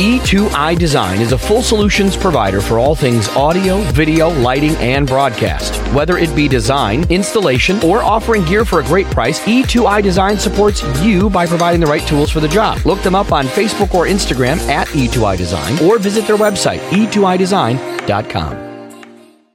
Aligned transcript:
E2I 0.00 0.78
Design 0.78 1.20
is 1.20 1.32
a 1.32 1.36
full 1.38 1.60
solutions 1.60 2.16
provider 2.16 2.62
for 2.62 2.78
all 2.78 2.94
things 2.94 3.28
audio, 3.36 3.82
video, 3.92 4.30
lighting, 4.30 4.74
and 4.76 5.06
broadcast. 5.06 5.76
Whether 5.92 6.16
it 6.16 6.34
be 6.34 6.48
design, 6.48 7.04
installation, 7.10 7.78
or 7.84 8.02
offering 8.02 8.42
gear 8.46 8.64
for 8.64 8.80
a 8.80 8.82
great 8.82 9.04
price, 9.08 9.40
E2I 9.40 10.02
Design 10.02 10.38
supports 10.38 10.82
you 11.02 11.28
by 11.28 11.44
providing 11.46 11.82
the 11.82 11.86
right 11.86 12.08
tools 12.08 12.30
for 12.30 12.40
the 12.40 12.48
job. 12.48 12.78
Look 12.86 13.02
them 13.02 13.14
up 13.14 13.30
on 13.30 13.44
Facebook 13.44 13.92
or 13.92 14.06
Instagram 14.06 14.56
at 14.70 14.88
E2I 14.88 15.36
Design 15.36 15.78
or 15.84 15.98
visit 15.98 16.26
their 16.26 16.38
website, 16.38 16.80
e2idesign.com. 16.88 18.69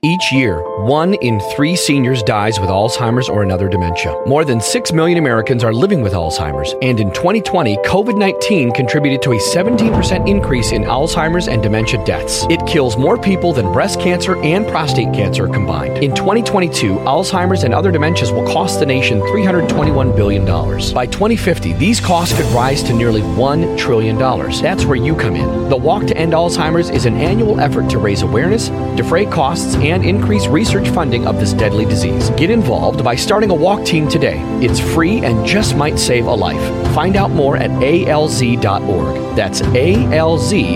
Each 0.06 0.32
year, 0.32 0.62
one 0.84 1.16
in 1.16 1.40
three 1.56 1.76
seniors 1.76 2.22
dies 2.22 2.60
with 2.60 2.70
Alzheimer's 2.70 3.28
or 3.28 3.42
another 3.42 3.68
dementia. 3.68 4.16
More 4.28 4.46
than 4.46 4.62
6 4.62 4.94
million 4.94 5.18
Americans 5.18 5.64
are 5.64 5.74
living 5.74 6.04
with 6.04 6.14
Alzheimer's, 6.14 6.76
and 6.84 7.00
in 7.00 7.12
2020, 7.12 7.78
COVID 7.78 8.16
19 8.16 8.72
contributed 8.74 9.24
to 9.24 9.32
a 9.32 9.38
17% 9.38 10.30
increase 10.30 10.74
in 10.74 10.84
Alzheimer's 10.84 11.48
and 11.48 11.64
dementia 11.64 12.06
deaths. 12.06 12.46
It 12.52 12.64
kills 12.68 12.98
more 12.98 13.18
people 13.18 13.52
than 13.52 13.74
breast 13.74 14.00
cancer 14.00 14.40
and 14.44 14.68
prostate 14.68 15.12
cancer 15.12 15.48
combined. 15.48 15.98
In 16.04 16.14
2022, 16.14 16.98
Alzheimer's 16.98 17.64
and 17.64 17.74
other 17.74 17.92
dementias 17.92 18.32
will 18.32 18.46
cost 18.46 18.80
the 18.80 18.86
nation 18.86 19.22
$321 19.22 20.16
billion. 20.16 20.46
By 20.94 21.08
2050, 21.08 21.74
these 21.74 22.00
costs 22.00 22.38
could 22.38 22.46
rise 22.54 22.84
to 22.84 22.94
nearly 22.94 23.22
$1 23.22 23.76
trillion. 23.76 24.20
That's 24.20 24.86
where 24.86 24.98
you 24.98 25.16
come 25.16 25.36
in. 25.36 25.68
The 25.70 25.76
Walk 25.76 26.06
to 26.06 26.16
End 26.16 26.34
Alzheimer's 26.34 26.92
is 26.92 27.08
an 27.08 27.16
annual 27.16 27.60
effort 27.60 27.90
to 27.90 27.98
raise 27.98 28.22
awareness, 28.22 28.70
defray 28.96 29.26
costs, 29.26 29.74
and 29.78 29.95
increase 30.04 30.48
research 30.48 30.90
funding 30.90 31.28
of 31.28 31.40
this 31.40 31.54
deadly 31.54 31.86
disease. 31.86 32.30
Get 32.32 32.50
involved 32.50 33.04
by 33.04 33.16
starting 33.16 33.52
a 33.52 33.56
walk 33.56 33.86
team 33.86 34.10
today. 34.10 34.40
It's 34.62 34.80
free 34.80 35.20
and 35.20 35.46
just 35.46 35.78
might 35.78 36.00
save 36.00 36.26
a 36.26 36.34
life. 36.34 36.94
Find 36.94 37.16
out 37.16 37.32
more 37.32 37.56
at 37.58 37.70
alz.org. 37.70 39.36
That's 39.36 39.62
alz.org. 39.62 40.76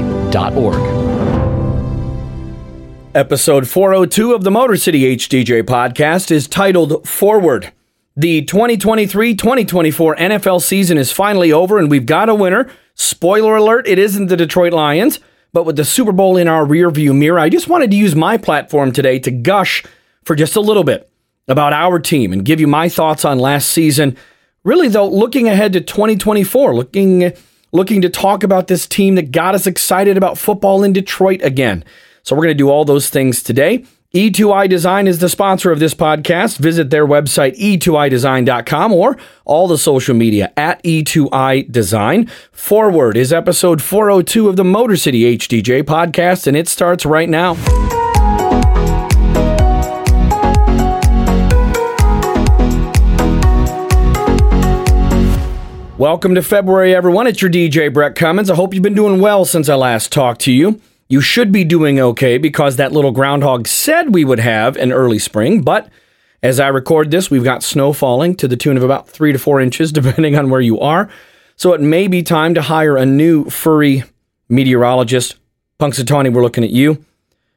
Episode 3.16 3.68
402 3.68 4.34
of 4.34 4.44
the 4.44 4.52
Motor 4.52 4.78
City 4.78 5.16
HDJ 5.16 5.64
podcast 5.64 6.30
is 6.30 6.48
titled 6.48 7.08
Forward. 7.08 7.74
The 8.16 8.44
2023 8.44 9.34
2024 9.34 10.16
NFL 10.16 10.62
season 10.62 10.98
is 10.98 11.12
finally 11.12 11.52
over, 11.52 11.80
and 11.80 11.90
we've 11.90 12.06
got 12.06 12.30
a 12.30 12.36
winner. 12.36 12.70
Spoiler 12.94 13.56
alert, 13.56 13.88
it 13.88 13.98
isn't 13.98 14.28
the 14.28 14.38
Detroit 14.38 14.74
Lions. 14.74 15.20
But 15.52 15.64
with 15.64 15.76
the 15.76 15.86
Super 15.86 16.12
Bowl 16.12 16.38
in 16.38 16.48
our 16.48 16.66
rearview 16.66 17.16
mirror, 17.18 17.40
I 17.40 17.50
just 17.50 17.68
wanted 17.68 17.92
to 17.92 17.98
use 17.98 18.16
my 18.16 18.38
platform 18.38 18.92
today 18.92 19.20
to 19.20 19.32
gush 19.32 19.84
for 20.24 20.36
just 20.36 20.56
a 20.56 20.62
little 20.62 20.84
bit 20.84 21.10
about 21.48 21.74
our 21.74 22.00
team 22.00 22.32
and 22.32 22.46
give 22.46 22.60
you 22.60 22.68
my 22.68 22.88
thoughts 22.88 23.26
on 23.26 23.40
last 23.40 23.70
season. 23.70 24.16
Really, 24.64 24.88
though, 24.88 25.08
looking 25.08 25.48
ahead 25.48 25.74
to 25.74 25.82
2024, 25.82 26.76
looking 26.76 27.34
looking 27.72 28.02
to 28.02 28.10
talk 28.10 28.44
about 28.44 28.68
this 28.68 28.88
team 28.88 29.16
that 29.16 29.32
got 29.32 29.56
us 29.56 29.68
excited 29.68 30.18
about 30.18 30.38
football 30.38 30.84
in 30.84 30.94
Detroit 30.94 31.42
again. 31.44 31.84
So 32.24 32.36
we're 32.36 32.44
going 32.44 32.58
to 32.58 32.64
do 32.64 32.70
all 32.70 32.86
those 32.86 33.10
things 33.10 33.44
today. 33.44 33.86
E2I 34.12 34.68
Design 34.68 35.06
is 35.06 35.20
the 35.20 35.30
sponsor 35.30 35.72
of 35.72 35.78
this 35.78 35.94
podcast. 35.94 36.58
Visit 36.58 36.90
their 36.90 37.06
website, 37.06 37.56
e2idesign.com, 37.60 38.92
or 38.92 39.18
all 39.46 39.68
the 39.68 39.78
social 39.78 40.16
media 40.16 40.52
at 40.58 40.82
E2I 40.82 41.72
Design. 41.72 42.26
Forward 42.52 43.16
is 43.16 43.32
episode 43.32 43.84
402 43.84 44.50
of 44.50 44.56
the 44.56 44.64
Motor 44.64 44.96
City 44.96 45.38
HDJ 45.38 45.84
podcast, 45.84 46.48
and 46.48 46.58
it 46.58 46.68
starts 46.68 47.06
right 47.06 47.30
now. 47.30 47.54
Welcome 56.00 56.34
to 56.34 56.42
February, 56.42 56.96
everyone. 56.96 57.28
It's 57.28 57.44
your 57.44 57.52
DJ, 57.52 57.94
Brett 57.94 58.16
Cummins. 58.16 58.50
I 58.50 58.56
hope 58.56 58.74
you've 58.74 58.82
been 58.82 58.96
doing 58.96 59.22
well 59.22 59.46
since 59.46 59.70
I 59.70 59.76
last 59.76 60.12
talked 60.12 60.42
to 60.42 60.52
you. 60.52 60.82
You 61.12 61.22
should 61.22 61.52
be 61.52 61.64
doing 61.64 62.00
okay 62.00 62.38
because 62.38 62.76
that 62.76 62.92
little 62.92 63.12
groundhog 63.12 63.68
said 63.68 64.14
we 64.14 64.24
would 64.24 64.40
have 64.40 64.78
an 64.78 64.92
early 64.92 65.18
spring, 65.18 65.64
but 65.64 65.90
as 66.44 66.60
I 66.60 66.68
record 66.68 67.10
this, 67.10 67.32
we've 67.32 67.44
got 67.44 67.64
snow 67.64 67.94
falling 67.94 68.36
to 68.36 68.48
the 68.48 68.56
tune 68.56 68.78
of 68.78 68.84
about 68.84 69.10
three 69.10 69.34
to 69.34 69.40
four 69.40 69.60
inches, 69.60 69.92
depending 70.00 70.38
on 70.38 70.52
where 70.52 70.62
you 70.62 70.80
are. 70.80 71.10
So 71.56 71.74
it 71.74 71.82
may 71.82 72.08
be 72.08 72.22
time 72.22 72.54
to 72.54 72.62
hire 72.62 72.96
a 72.96 73.08
new 73.08 73.50
furry 73.50 74.04
meteorologist. 74.50 75.36
Punxsutawney, 75.80 76.32
we're 76.32 76.44
looking 76.44 76.64
at 76.64 76.70
you. 76.70 77.04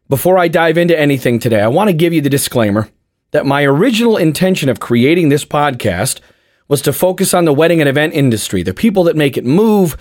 Before 0.08 0.38
I 0.38 0.48
dive 0.48 0.78
into 0.78 0.98
anything 0.98 1.38
today, 1.38 1.60
I 1.60 1.68
want 1.68 1.88
to 1.88 1.94
give 1.94 2.14
you 2.14 2.22
the 2.22 2.30
disclaimer 2.30 2.88
that 3.32 3.44
my 3.44 3.64
original 3.64 4.16
intention 4.16 4.70
of 4.70 4.80
creating 4.80 5.28
this 5.28 5.44
podcast 5.44 6.20
was 6.68 6.80
to 6.82 6.92
focus 6.92 7.34
on 7.34 7.44
the 7.44 7.52
wedding 7.52 7.80
and 7.80 7.88
event 7.88 8.14
industry, 8.14 8.62
the 8.62 8.72
people 8.72 9.04
that 9.04 9.16
make 9.16 9.36
it 9.36 9.44
move, 9.44 9.96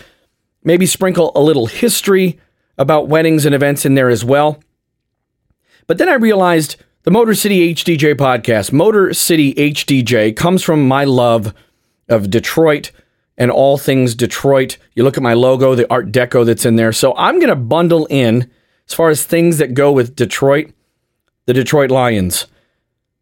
maybe 0.63 0.85
sprinkle 0.85 1.33
a 1.35 1.41
little 1.41 1.65
history 1.67 2.39
about 2.81 3.07
weddings 3.07 3.45
and 3.45 3.53
events 3.53 3.85
in 3.85 3.93
there 3.93 4.09
as 4.09 4.25
well. 4.25 4.61
But 5.85 5.99
then 5.99 6.09
I 6.09 6.15
realized 6.15 6.77
the 7.03 7.11
Motor 7.11 7.35
City 7.35 7.73
HDJ 7.73 8.15
podcast, 8.15 8.71
Motor 8.71 9.13
City 9.13 9.53
HDJ, 9.53 10.35
comes 10.35 10.63
from 10.63 10.87
my 10.87 11.03
love 11.03 11.53
of 12.09 12.31
Detroit 12.31 12.91
and 13.37 13.51
all 13.51 13.77
things 13.77 14.15
Detroit. 14.15 14.77
You 14.95 15.03
look 15.03 15.15
at 15.15 15.23
my 15.23 15.33
logo, 15.33 15.75
the 15.75 15.89
Art 15.91 16.11
Deco 16.11 16.45
that's 16.45 16.65
in 16.65 16.75
there. 16.75 16.91
So 16.91 17.15
I'm 17.15 17.35
going 17.35 17.49
to 17.49 17.55
bundle 17.55 18.07
in, 18.09 18.49
as 18.87 18.95
far 18.95 19.09
as 19.09 19.23
things 19.23 19.59
that 19.59 19.75
go 19.75 19.91
with 19.91 20.15
Detroit, 20.15 20.71
the 21.45 21.53
Detroit 21.53 21.91
Lions. 21.91 22.47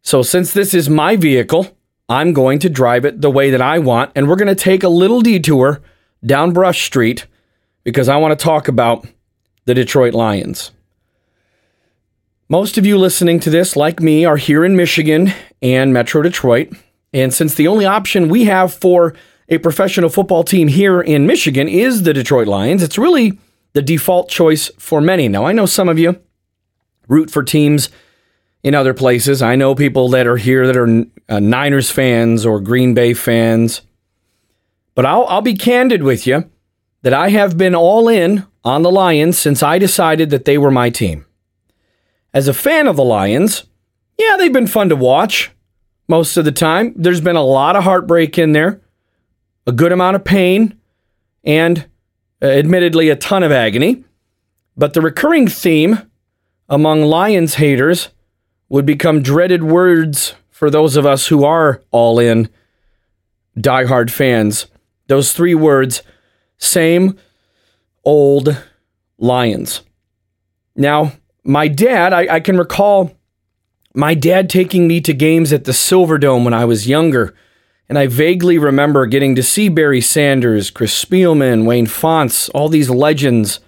So 0.02 0.22
since 0.22 0.52
this 0.52 0.72
is 0.72 0.88
my 0.88 1.16
vehicle, 1.16 1.76
I'm 2.08 2.32
going 2.32 2.58
to 2.60 2.70
drive 2.70 3.04
it 3.04 3.20
the 3.20 3.30
way 3.30 3.50
that 3.50 3.60
I 3.60 3.78
want. 3.78 4.10
And 4.14 4.26
we're 4.26 4.36
going 4.36 4.48
to 4.48 4.54
take 4.54 4.82
a 4.82 4.88
little 4.88 5.20
detour 5.20 5.82
down 6.24 6.52
Brush 6.52 6.82
Street 6.84 7.26
because 7.84 8.08
I 8.08 8.16
want 8.16 8.38
to 8.38 8.42
talk 8.42 8.68
about 8.68 9.06
the 9.70 9.74
Detroit 9.74 10.14
Lions. 10.14 10.72
Most 12.48 12.76
of 12.76 12.84
you 12.84 12.98
listening 12.98 13.38
to 13.38 13.50
this, 13.50 13.76
like 13.76 14.00
me, 14.00 14.24
are 14.24 14.36
here 14.36 14.64
in 14.64 14.74
Michigan 14.74 15.32
and 15.62 15.92
Metro 15.92 16.22
Detroit. 16.22 16.72
And 17.12 17.32
since 17.32 17.54
the 17.54 17.68
only 17.68 17.86
option 17.86 18.28
we 18.28 18.46
have 18.46 18.74
for 18.74 19.14
a 19.48 19.58
professional 19.58 20.10
football 20.10 20.42
team 20.42 20.66
here 20.66 21.00
in 21.00 21.24
Michigan 21.24 21.68
is 21.68 22.02
the 22.02 22.12
Detroit 22.12 22.48
Lions, 22.48 22.82
it's 22.82 22.98
really 22.98 23.38
the 23.72 23.80
default 23.80 24.28
choice 24.28 24.72
for 24.76 25.00
many. 25.00 25.28
Now, 25.28 25.46
I 25.46 25.52
know 25.52 25.66
some 25.66 25.88
of 25.88 26.00
you 26.00 26.20
root 27.06 27.30
for 27.30 27.44
teams 27.44 27.90
in 28.64 28.74
other 28.74 28.92
places. 28.92 29.40
I 29.40 29.54
know 29.54 29.76
people 29.76 30.08
that 30.08 30.26
are 30.26 30.36
here 30.36 30.66
that 30.66 30.76
are 30.76 31.04
uh, 31.28 31.38
Niners 31.38 31.92
fans 31.92 32.44
or 32.44 32.58
Green 32.58 32.92
Bay 32.92 33.14
fans. 33.14 33.82
But 34.96 35.06
I'll, 35.06 35.26
I'll 35.26 35.42
be 35.42 35.54
candid 35.54 36.02
with 36.02 36.26
you 36.26 36.50
that 37.02 37.14
I 37.14 37.28
have 37.28 37.56
been 37.56 37.76
all 37.76 38.08
in 38.08 38.48
on 38.64 38.82
the 38.82 38.90
Lions 38.90 39.38
since 39.38 39.62
I 39.62 39.78
decided 39.78 40.30
that 40.30 40.44
they 40.44 40.58
were 40.58 40.70
my 40.70 40.90
team. 40.90 41.26
As 42.32 42.48
a 42.48 42.54
fan 42.54 42.86
of 42.86 42.96
the 42.96 43.04
Lions, 43.04 43.64
yeah, 44.18 44.36
they've 44.36 44.52
been 44.52 44.66
fun 44.66 44.88
to 44.90 44.96
watch 44.96 45.50
most 46.08 46.36
of 46.36 46.44
the 46.44 46.52
time. 46.52 46.92
There's 46.96 47.20
been 47.20 47.36
a 47.36 47.42
lot 47.42 47.76
of 47.76 47.84
heartbreak 47.84 48.38
in 48.38 48.52
there, 48.52 48.80
a 49.66 49.72
good 49.72 49.92
amount 49.92 50.16
of 50.16 50.24
pain, 50.24 50.78
and 51.44 51.86
uh, 52.42 52.46
admittedly 52.46 53.08
a 53.08 53.16
ton 53.16 53.42
of 53.42 53.52
agony. 53.52 54.04
But 54.76 54.94
the 54.94 55.00
recurring 55.00 55.48
theme 55.48 56.10
among 56.68 57.02
Lions 57.02 57.54
haters 57.54 58.10
would 58.68 58.86
become 58.86 59.22
dreaded 59.22 59.64
words 59.64 60.34
for 60.50 60.70
those 60.70 60.96
of 60.96 61.06
us 61.06 61.26
who 61.28 61.44
are 61.44 61.82
all 61.90 62.18
in 62.18 62.48
diehard 63.56 64.10
fans. 64.10 64.66
Those 65.06 65.32
three 65.32 65.54
words 65.54 66.02
same 66.58 67.18
old 68.04 68.62
Lions. 69.18 69.82
Now, 70.74 71.12
my 71.44 71.68
dad, 71.68 72.12
I, 72.12 72.34
I, 72.34 72.40
can 72.40 72.56
recall 72.56 73.12
my 73.94 74.14
dad 74.14 74.48
taking 74.48 74.88
me 74.88 75.00
to 75.02 75.12
games 75.12 75.52
at 75.52 75.64
the 75.64 75.72
Silverdome 75.72 76.44
when 76.44 76.54
I 76.54 76.64
was 76.64 76.88
younger. 76.88 77.34
And 77.88 77.98
I 77.98 78.06
vaguely 78.06 78.56
remember 78.56 79.04
getting 79.06 79.34
to 79.34 79.42
see 79.42 79.68
Barry 79.68 80.00
Sanders, 80.00 80.70
Chris 80.70 81.04
Spielman, 81.04 81.66
Wayne 81.66 81.86
Fontes, 81.86 82.48
all 82.50 82.68
these 82.68 82.88
legends 82.88 83.60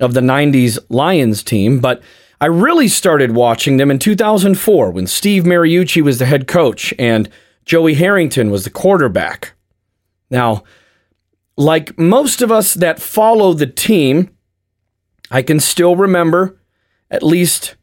of 0.00 0.14
the 0.14 0.20
90s 0.20 0.78
Lions 0.88 1.42
team. 1.42 1.78
But 1.78 2.02
I 2.40 2.46
really 2.46 2.88
started 2.88 3.32
watching 3.32 3.76
them 3.76 3.90
in 3.90 3.98
2004 3.98 4.90
when 4.90 5.06
Steve 5.06 5.42
Mariucci 5.42 6.02
was 6.02 6.18
the 6.18 6.26
head 6.26 6.46
coach 6.46 6.94
and 6.98 7.28
Joey 7.64 7.94
Harrington 7.94 8.50
was 8.50 8.64
the 8.64 8.70
quarterback. 8.70 9.52
Now, 10.30 10.64
like 11.58 11.98
most 11.98 12.40
of 12.40 12.52
us 12.52 12.74
that 12.74 13.02
follow 13.02 13.52
the 13.52 13.66
team, 13.66 14.30
I 15.30 15.42
can 15.42 15.58
still 15.58 15.96
remember 15.96 16.56
at 17.10 17.22
least, 17.22 17.74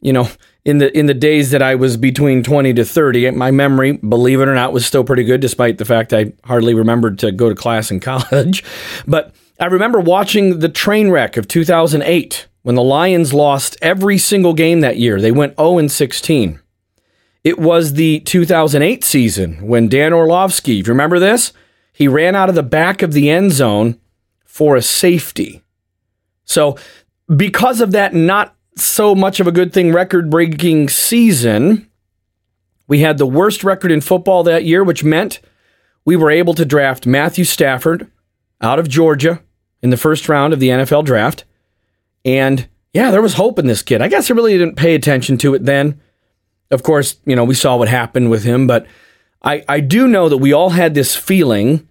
you 0.00 0.12
know, 0.12 0.28
in 0.64 0.78
the 0.78 0.96
in 0.96 1.06
the 1.06 1.14
days 1.14 1.50
that 1.50 1.60
I 1.60 1.74
was 1.74 1.96
between 1.96 2.44
20 2.44 2.72
to 2.74 2.84
30, 2.84 3.32
my 3.32 3.50
memory, 3.50 3.92
believe 3.92 4.40
it 4.40 4.48
or 4.48 4.54
not, 4.54 4.72
was 4.72 4.86
still 4.86 5.02
pretty 5.02 5.24
good 5.24 5.40
despite 5.40 5.78
the 5.78 5.84
fact 5.84 6.12
I 6.12 6.32
hardly 6.44 6.74
remembered 6.74 7.18
to 7.18 7.32
go 7.32 7.48
to 7.48 7.54
class 7.56 7.90
in 7.90 7.98
college. 8.00 8.62
But 9.06 9.34
I 9.58 9.66
remember 9.66 9.98
watching 9.98 10.60
the 10.60 10.68
train 10.68 11.10
wreck 11.10 11.36
of 11.36 11.48
2008 11.48 12.46
when 12.62 12.76
the 12.76 12.82
Lions 12.82 13.34
lost 13.34 13.76
every 13.82 14.16
single 14.16 14.54
game 14.54 14.80
that 14.80 14.96
year. 14.96 15.20
They 15.20 15.32
went 15.32 15.56
0 15.56 15.78
and 15.78 15.90
16. 15.90 16.60
It 17.42 17.58
was 17.58 17.94
the 17.94 18.20
2008 18.20 19.02
season 19.02 19.66
when 19.66 19.88
Dan 19.88 20.12
Orlovsky, 20.12 20.78
if 20.78 20.86
you 20.86 20.92
remember 20.92 21.18
this? 21.18 21.52
He 21.94 22.08
ran 22.08 22.34
out 22.34 22.48
of 22.48 22.56
the 22.56 22.62
back 22.62 23.02
of 23.02 23.12
the 23.12 23.30
end 23.30 23.52
zone 23.52 23.98
for 24.44 24.76
a 24.76 24.82
safety. 24.82 25.62
So, 26.44 26.76
because 27.34 27.80
of 27.80 27.92
that, 27.92 28.12
not 28.12 28.54
so 28.76 29.14
much 29.14 29.40
of 29.40 29.46
a 29.46 29.52
good 29.52 29.72
thing 29.72 29.92
record 29.92 30.28
breaking 30.28 30.88
season, 30.88 31.88
we 32.88 32.98
had 32.98 33.16
the 33.16 33.26
worst 33.26 33.64
record 33.64 33.92
in 33.92 34.00
football 34.00 34.42
that 34.42 34.64
year, 34.64 34.82
which 34.84 35.04
meant 35.04 35.40
we 36.04 36.16
were 36.16 36.30
able 36.30 36.52
to 36.54 36.64
draft 36.64 37.06
Matthew 37.06 37.44
Stafford 37.44 38.10
out 38.60 38.78
of 38.78 38.88
Georgia 38.88 39.40
in 39.80 39.90
the 39.90 39.96
first 39.96 40.28
round 40.28 40.52
of 40.52 40.60
the 40.60 40.70
NFL 40.70 41.04
draft. 41.04 41.44
And 42.24 42.68
yeah, 42.92 43.12
there 43.12 43.22
was 43.22 43.34
hope 43.34 43.58
in 43.58 43.66
this 43.66 43.82
kid. 43.82 44.02
I 44.02 44.08
guess 44.08 44.30
I 44.30 44.34
really 44.34 44.58
didn't 44.58 44.76
pay 44.76 44.94
attention 44.94 45.38
to 45.38 45.54
it 45.54 45.64
then. 45.64 46.00
Of 46.70 46.82
course, 46.82 47.16
you 47.24 47.36
know, 47.36 47.44
we 47.44 47.54
saw 47.54 47.76
what 47.76 47.88
happened 47.88 48.30
with 48.30 48.42
him, 48.42 48.66
but 48.66 48.86
I, 49.44 49.62
I 49.68 49.80
do 49.80 50.08
know 50.08 50.28
that 50.28 50.38
we 50.38 50.52
all 50.52 50.70
had 50.70 50.94
this 50.94 51.14
feeling 51.14 51.86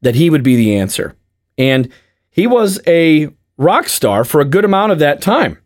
that 0.00 0.14
he 0.14 0.30
would 0.30 0.42
be 0.42 0.56
the 0.56 0.76
answer. 0.76 1.16
And 1.58 1.92
he 2.30 2.46
was 2.46 2.80
a 2.86 3.30
rock 3.58 3.88
star 3.88 4.24
for 4.24 4.40
a 4.40 4.46
good 4.46 4.64
amount 4.64 4.92
of 4.92 5.00
that 5.00 5.20
time. 5.20 5.58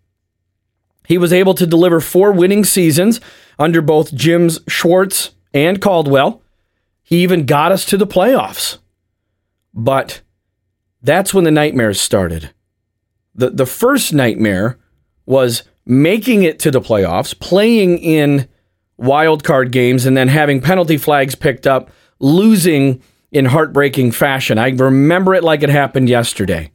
He 1.06 1.18
was 1.18 1.32
able 1.32 1.54
to 1.54 1.66
deliver 1.66 2.00
four 2.00 2.32
winning 2.32 2.64
seasons 2.64 3.20
under 3.58 3.80
both 3.80 4.14
Jim's 4.14 4.58
Schwartz 4.66 5.32
and 5.54 5.80
Caldwell. 5.80 6.42
He 7.02 7.22
even 7.22 7.46
got 7.46 7.70
us 7.70 7.84
to 7.86 7.96
the 7.96 8.06
playoffs. 8.06 8.78
But 9.72 10.22
that's 11.02 11.32
when 11.32 11.44
the 11.44 11.50
nightmares 11.50 12.00
started. 12.00 12.50
The, 13.34 13.50
the 13.50 13.66
first 13.66 14.12
nightmare 14.12 14.78
was 15.26 15.62
making 15.84 16.42
it 16.42 16.58
to 16.60 16.70
the 16.70 16.80
playoffs, 16.80 17.38
playing 17.38 17.98
in 17.98 18.48
wild 18.96 19.44
card 19.44 19.72
games, 19.72 20.06
and 20.06 20.16
then 20.16 20.28
having 20.28 20.60
penalty 20.60 20.96
flags 20.96 21.34
picked 21.34 21.66
up, 21.66 21.90
losing 22.18 23.02
in 23.30 23.46
heartbreaking 23.46 24.12
fashion. 24.12 24.58
I 24.58 24.68
remember 24.70 25.34
it 25.34 25.44
like 25.44 25.62
it 25.62 25.68
happened 25.68 26.08
yesterday. 26.08 26.70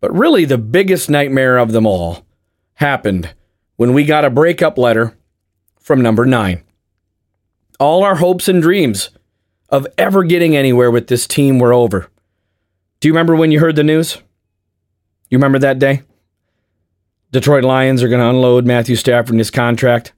But 0.00 0.16
really, 0.16 0.44
the 0.44 0.58
biggest 0.58 1.08
nightmare 1.08 1.58
of 1.58 1.72
them 1.72 1.86
all 1.86 2.26
happened 2.74 3.34
when 3.76 3.94
we 3.94 4.04
got 4.04 4.24
a 4.24 4.30
breakup 4.30 4.76
letter 4.76 5.16
from 5.80 6.02
number 6.02 6.26
nine. 6.26 6.62
All 7.80 8.02
our 8.02 8.16
hopes 8.16 8.48
and 8.48 8.62
dreams 8.62 9.10
of 9.68 9.86
ever 9.98 10.24
getting 10.24 10.56
anywhere 10.56 10.90
with 10.90 11.08
this 11.08 11.26
team 11.26 11.58
were 11.58 11.72
over. 11.72 12.08
Do 13.00 13.08
you 13.08 13.12
remember 13.12 13.34
when 13.36 13.50
you 13.50 13.60
heard 13.60 13.76
the 13.76 13.84
news? 13.84 14.18
You 15.28 15.38
remember 15.38 15.58
that 15.58 15.78
day? 15.78 16.02
Detroit 17.32 17.64
Lions 17.64 18.02
are 18.02 18.08
going 18.08 18.20
to 18.20 18.28
unload 18.28 18.64
Matthew 18.64 18.96
Stafford 18.96 19.34
in 19.34 19.38
his 19.38 19.50
contract. 19.50 20.12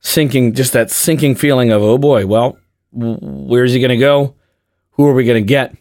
Sinking, 0.00 0.54
just 0.54 0.72
that 0.72 0.90
sinking 0.90 1.34
feeling 1.34 1.70
of, 1.70 1.82
oh 1.82 1.98
boy, 1.98 2.26
well, 2.26 2.58
where's 2.92 3.72
he 3.72 3.80
going 3.80 3.90
to 3.90 3.96
go? 3.96 4.34
Who 4.92 5.06
are 5.06 5.14
we 5.14 5.24
going 5.24 5.42
to 5.42 5.46
get? 5.46 5.76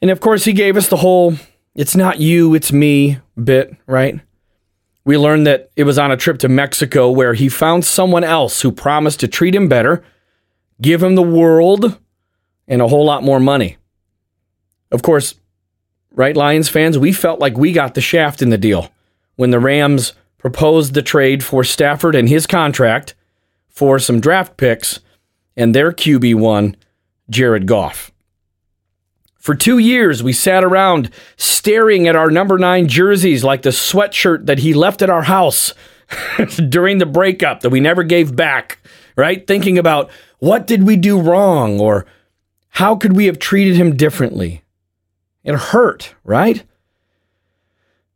And 0.00 0.10
of 0.10 0.20
course, 0.20 0.44
he 0.44 0.52
gave 0.52 0.76
us 0.76 0.88
the 0.88 0.96
whole 0.96 1.34
it's 1.74 1.96
not 1.96 2.20
you, 2.20 2.54
it's 2.54 2.72
me 2.72 3.18
bit, 3.42 3.74
right? 3.86 4.20
We 5.04 5.16
learned 5.16 5.46
that 5.46 5.70
it 5.74 5.84
was 5.84 5.98
on 5.98 6.12
a 6.12 6.16
trip 6.16 6.38
to 6.40 6.48
Mexico 6.48 7.10
where 7.10 7.34
he 7.34 7.48
found 7.48 7.84
someone 7.84 8.24
else 8.24 8.60
who 8.60 8.70
promised 8.70 9.20
to 9.20 9.28
treat 9.28 9.54
him 9.54 9.68
better, 9.68 10.04
give 10.80 11.02
him 11.02 11.14
the 11.14 11.22
world, 11.22 11.98
and 12.68 12.82
a 12.82 12.88
whole 12.88 13.04
lot 13.04 13.24
more 13.24 13.40
money. 13.40 13.78
Of 14.90 15.02
course, 15.02 15.34
right, 16.12 16.36
Lions 16.36 16.68
fans, 16.68 16.98
we 16.98 17.12
felt 17.12 17.40
like 17.40 17.56
we 17.56 17.72
got 17.72 17.94
the 17.94 18.00
shaft 18.00 18.42
in 18.42 18.50
the 18.50 18.58
deal 18.58 18.92
when 19.36 19.50
the 19.50 19.58
Rams 19.58 20.12
proposed 20.42 20.92
the 20.92 21.02
trade 21.02 21.42
for 21.42 21.62
Stafford 21.62 22.16
and 22.16 22.28
his 22.28 22.46
contract 22.46 23.14
for 23.68 23.98
some 23.98 24.20
draft 24.20 24.56
picks 24.56 24.98
and 25.56 25.72
their 25.72 25.92
QB1, 25.92 26.74
Jared 27.30 27.66
Goff. 27.66 28.10
For 29.38 29.54
two 29.54 29.78
years, 29.78 30.22
we 30.22 30.32
sat 30.32 30.64
around 30.64 31.10
staring 31.36 32.08
at 32.08 32.16
our 32.16 32.30
number 32.30 32.58
nine 32.58 32.88
jerseys 32.88 33.44
like 33.44 33.62
the 33.62 33.70
sweatshirt 33.70 34.46
that 34.46 34.58
he 34.58 34.74
left 34.74 35.00
at 35.00 35.10
our 35.10 35.22
house 35.22 35.74
during 36.68 36.98
the 36.98 37.06
breakup 37.06 37.60
that 37.60 37.70
we 37.70 37.78
never 37.78 38.02
gave 38.02 38.34
back, 38.34 38.78
right? 39.16 39.46
Thinking 39.46 39.78
about 39.78 40.10
what 40.38 40.66
did 40.66 40.82
we 40.82 40.96
do 40.96 41.20
wrong 41.20 41.80
or 41.80 42.04
how 42.70 42.96
could 42.96 43.14
we 43.14 43.26
have 43.26 43.38
treated 43.38 43.76
him 43.76 43.96
differently? 43.96 44.62
It 45.44 45.54
hurt, 45.54 46.14
right? 46.24 46.64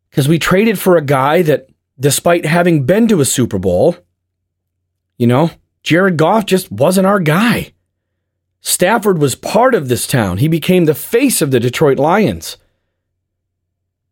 Because 0.09 0.27
we 0.27 0.39
traded 0.39 0.77
for 0.77 0.97
a 0.97 1.01
guy 1.01 1.41
that, 1.43 1.69
despite 1.99 2.45
having 2.45 2.85
been 2.85 3.07
to 3.07 3.21
a 3.21 3.25
Super 3.25 3.57
Bowl, 3.57 3.95
you 5.17 5.27
know, 5.27 5.51
Jared 5.83 6.17
Goff 6.17 6.45
just 6.45 6.71
wasn't 6.71 7.07
our 7.07 7.19
guy. 7.19 7.73
Stafford 8.61 9.19
was 9.19 9.35
part 9.35 9.73
of 9.73 9.87
this 9.87 10.07
town. 10.07 10.37
He 10.37 10.47
became 10.47 10.85
the 10.85 10.95
face 10.95 11.41
of 11.41 11.51
the 11.51 11.59
Detroit 11.59 11.97
Lions. 11.97 12.57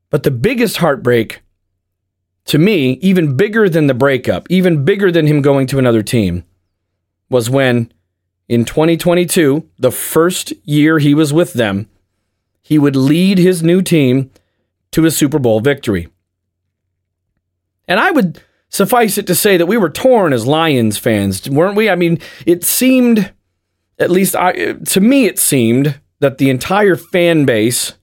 But 0.10 0.24
the 0.24 0.32
biggest 0.32 0.78
heartbreak 0.78 1.42
to 2.46 2.58
me, 2.58 2.92
even 3.02 3.36
bigger 3.36 3.68
than 3.68 3.88
the 3.88 3.94
breakup, 3.94 4.48
even 4.50 4.86
bigger 4.86 5.12
than 5.12 5.28
him 5.28 5.42
going 5.42 5.68
to 5.68 5.80
another 5.80 6.04
team, 6.04 6.44
was 7.30 7.50
when 7.50 7.92
in 8.48 8.66
2022, 8.66 9.68
the 9.80 9.92
first 9.92 10.54
year 10.64 11.00
he 11.00 11.14
was 11.14 11.34
with 11.34 11.54
them, 11.54 11.90
he 12.62 12.78
would 12.78 12.96
lead 12.96 13.40
his 13.40 13.64
new 13.64 13.82
team 13.82 14.32
to 14.92 15.06
a 15.06 15.12
Super 15.12 15.40
Bowl 15.40 15.60
victory. 15.60 16.08
And 17.88 18.00
I 18.00 18.12
would 18.12 18.42
suffice 18.70 19.18
it 19.18 19.28
to 19.28 19.36
say 19.36 19.58
that 19.58 19.68
we 19.68 19.78
were 19.78 19.90
torn 19.90 20.34
as 20.34 20.48
Lions 20.48 20.98
fans, 20.98 21.50
weren't 21.50 21.76
we? 21.76 21.90
I 21.90 21.96
mean, 21.96 22.20
it 22.46 22.64
seemed 22.64 23.32
at 23.98 24.12
least 24.12 24.36
I, 24.36 24.74
to 24.74 25.00
me, 25.00 25.26
it 25.26 25.40
seemed 25.40 26.00
that 26.20 26.38
the 26.38 26.50
entire 26.50 26.96
fan 26.96 27.46
base 27.46 27.94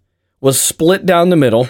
was 0.41 0.61
split 0.61 1.07
down 1.07 1.29
the 1.29 1.37
middle 1.37 1.69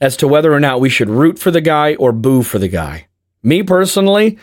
as 0.00 0.16
to 0.18 0.28
whether 0.28 0.52
or 0.52 0.60
not 0.60 0.80
we 0.80 0.88
should 0.88 1.08
root 1.08 1.38
for 1.38 1.50
the 1.50 1.60
guy 1.60 1.94
or 1.94 2.12
boo 2.12 2.42
for 2.42 2.58
the 2.58 2.68
guy. 2.68 3.06
Me 3.42 3.62
personally, 3.62 4.38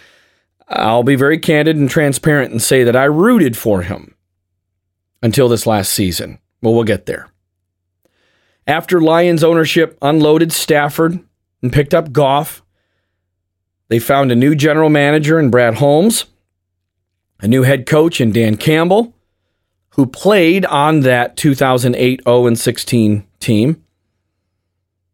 I'll 0.68 1.04
be 1.04 1.16
very 1.16 1.38
candid 1.38 1.76
and 1.76 1.90
transparent 1.90 2.52
and 2.52 2.62
say 2.62 2.84
that 2.84 2.96
I 2.96 3.04
rooted 3.04 3.56
for 3.56 3.84
him 3.84 4.16
until 5.22 5.48
this 5.48 5.68
last 5.68 5.92
season. 5.92 6.40
Well, 6.62 6.74
we'll 6.74 6.84
get 6.84 7.06
there. 7.06 7.30
After 8.66 9.02
Lions 9.02 9.44
ownership 9.44 9.98
unloaded 10.02 10.52
Stafford 10.52 11.20
and 11.62 11.74
picked 11.74 11.94
up 11.94 12.12
Goff, 12.12 12.63
they 13.94 14.00
found 14.00 14.32
a 14.32 14.36
new 14.36 14.56
general 14.56 14.90
manager 14.90 15.40
in 15.40 15.52
Brad 15.52 15.76
Holmes 15.76 16.26
a 17.44 17.48
new 17.48 17.64
head 17.64 17.86
coach 17.86 18.22
in 18.22 18.32
Dan 18.32 18.56
Campbell, 18.56 19.14
who 19.90 20.06
played 20.06 20.66
on 20.66 21.02
that 21.02 21.36
2008 21.36 22.22
0 22.24 22.54
16 22.54 23.28
team. 23.40 23.84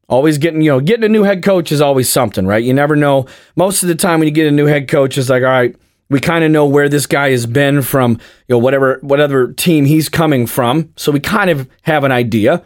Always 0.07 0.37
getting, 0.37 0.61
you 0.61 0.71
know, 0.71 0.79
getting 0.79 1.03
a 1.03 1.09
new 1.09 1.23
head 1.23 1.43
coach 1.43 1.71
is 1.71 1.81
always 1.81 2.07
something, 2.07 2.45
right? 2.45 2.63
You 2.63 2.73
never 2.73 2.95
know. 2.95 3.25
Most 3.55 3.83
of 3.83 3.89
the 3.89 3.95
time 3.95 4.19
when 4.19 4.27
you 4.27 4.33
get 4.33 4.47
a 4.47 4.51
new 4.51 4.67
head 4.67 4.87
coach, 4.87 5.17
it's 5.17 5.29
like, 5.29 5.41
all 5.41 5.49
right, 5.49 5.75
we 6.09 6.19
kind 6.19 6.43
of 6.43 6.51
know 6.51 6.65
where 6.65 6.87
this 6.87 7.07
guy 7.07 7.31
has 7.31 7.47
been 7.47 7.81
from, 7.81 8.13
you 8.47 8.55
know, 8.55 8.59
whatever 8.59 8.99
whatever 9.01 9.51
team 9.51 9.85
he's 9.85 10.07
coming 10.07 10.45
from. 10.45 10.93
So 10.97 11.11
we 11.11 11.19
kind 11.19 11.49
of 11.49 11.67
have 11.81 12.03
an 12.03 12.11
idea. 12.11 12.63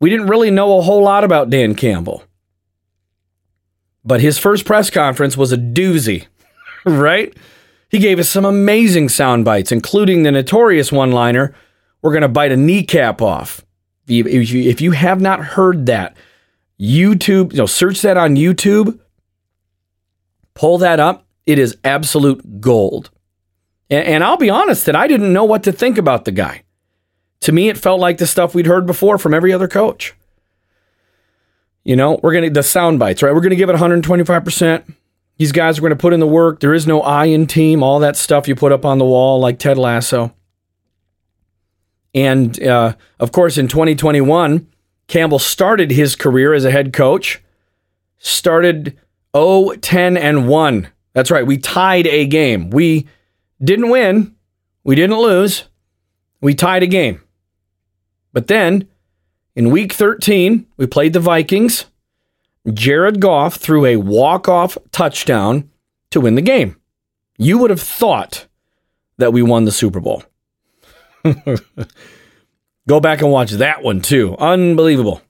We 0.00 0.08
didn't 0.10 0.26
really 0.26 0.50
know 0.50 0.78
a 0.78 0.82
whole 0.82 1.02
lot 1.02 1.22
about 1.22 1.50
Dan 1.50 1.74
Campbell. 1.74 2.25
But 4.06 4.20
his 4.20 4.38
first 4.38 4.64
press 4.64 4.88
conference 4.88 5.36
was 5.36 5.52
a 5.52 5.58
doozy, 5.58 6.26
right? 6.86 7.36
He 7.90 7.98
gave 7.98 8.18
us 8.18 8.28
some 8.28 8.44
amazing 8.44 9.08
sound 9.08 9.44
bites, 9.44 9.72
including 9.72 10.22
the 10.22 10.32
notorious 10.32 10.90
one 10.92 11.12
liner, 11.12 11.54
We're 12.02 12.12
going 12.12 12.22
to 12.22 12.28
bite 12.28 12.52
a 12.52 12.56
kneecap 12.56 13.20
off. 13.20 13.64
If 14.06 14.52
you, 14.52 14.62
if 14.62 14.80
you 14.80 14.92
have 14.92 15.20
not 15.20 15.40
heard 15.40 15.86
that, 15.86 16.16
YouTube, 16.80 17.52
you 17.52 17.58
know, 17.58 17.66
search 17.66 18.02
that 18.02 18.16
on 18.16 18.36
YouTube, 18.36 19.00
pull 20.54 20.78
that 20.78 21.00
up. 21.00 21.26
It 21.44 21.58
is 21.58 21.76
absolute 21.82 22.60
gold. 22.60 23.10
And, 23.90 24.06
and 24.06 24.24
I'll 24.24 24.36
be 24.36 24.50
honest 24.50 24.86
that 24.86 24.96
I 24.96 25.08
didn't 25.08 25.32
know 25.32 25.44
what 25.44 25.62
to 25.64 25.72
think 25.72 25.98
about 25.98 26.24
the 26.24 26.32
guy. 26.32 26.62
To 27.40 27.52
me, 27.52 27.68
it 27.68 27.78
felt 27.78 28.00
like 28.00 28.18
the 28.18 28.26
stuff 28.26 28.54
we'd 28.54 28.66
heard 28.66 28.86
before 28.86 29.18
from 29.18 29.34
every 29.34 29.52
other 29.52 29.68
coach. 29.68 30.14
You 31.86 31.94
know, 31.94 32.18
we're 32.20 32.32
to, 32.40 32.50
the 32.50 32.64
sound 32.64 32.98
bites, 32.98 33.22
right? 33.22 33.32
We're 33.32 33.40
to 33.50 33.56
give 33.56 33.70
it 33.70 33.76
125%. 33.76 34.92
These 35.38 35.52
guys 35.52 35.78
are 35.78 35.82
to 35.90 35.96
put 35.96 36.12
in 36.12 36.18
the 36.18 36.26
work. 36.26 36.58
There 36.58 36.74
is 36.74 36.84
no 36.84 37.00
I 37.00 37.26
in 37.26 37.46
team, 37.46 37.80
all 37.80 38.00
that 38.00 38.16
stuff 38.16 38.48
you 38.48 38.56
put 38.56 38.72
up 38.72 38.84
on 38.84 38.98
the 38.98 39.04
wall 39.04 39.38
like 39.38 39.60
Ted 39.60 39.78
Lasso. 39.78 40.34
And 42.12 42.60
uh, 42.60 42.96
of 43.20 43.30
course, 43.30 43.56
in 43.56 43.68
2021, 43.68 44.66
Campbell 45.06 45.38
started 45.38 45.92
his 45.92 46.16
career 46.16 46.54
as 46.54 46.64
a 46.64 46.72
head 46.72 46.92
coach, 46.92 47.40
started 48.18 48.98
0 49.36 49.74
10 49.80 50.16
and 50.16 50.48
1. 50.48 50.88
That's 51.12 51.30
right. 51.30 51.46
We 51.46 51.56
tied 51.56 52.08
a 52.08 52.26
game. 52.26 52.70
We 52.70 53.06
didn't 53.62 53.90
win, 53.90 54.34
we 54.82 54.96
didn't 54.96 55.18
lose, 55.18 55.66
we 56.40 56.52
tied 56.52 56.82
a 56.82 56.88
game. 56.88 57.22
But 58.32 58.48
then 58.48 58.88
in 59.56 59.70
week 59.70 59.94
13, 59.94 60.66
we 60.76 60.86
played 60.86 61.14
the 61.14 61.20
Vikings. 61.20 61.86
Jared 62.72 63.20
Goff 63.20 63.56
threw 63.56 63.86
a 63.86 63.96
walk-off 63.96 64.76
touchdown 64.92 65.70
to 66.10 66.20
win 66.20 66.34
the 66.34 66.42
game. 66.42 66.76
You 67.38 67.58
would 67.58 67.70
have 67.70 67.80
thought 67.80 68.46
that 69.18 69.32
we 69.32 69.42
won 69.42 69.64
the 69.64 69.72
Super 69.72 69.98
Bowl. 69.98 70.22
Go 72.88 73.00
back 73.00 73.20
and 73.22 73.30
watch 73.30 73.52
that 73.52 73.82
one 73.82 74.00
too. 74.00 74.36
Unbelievable. 74.38 75.22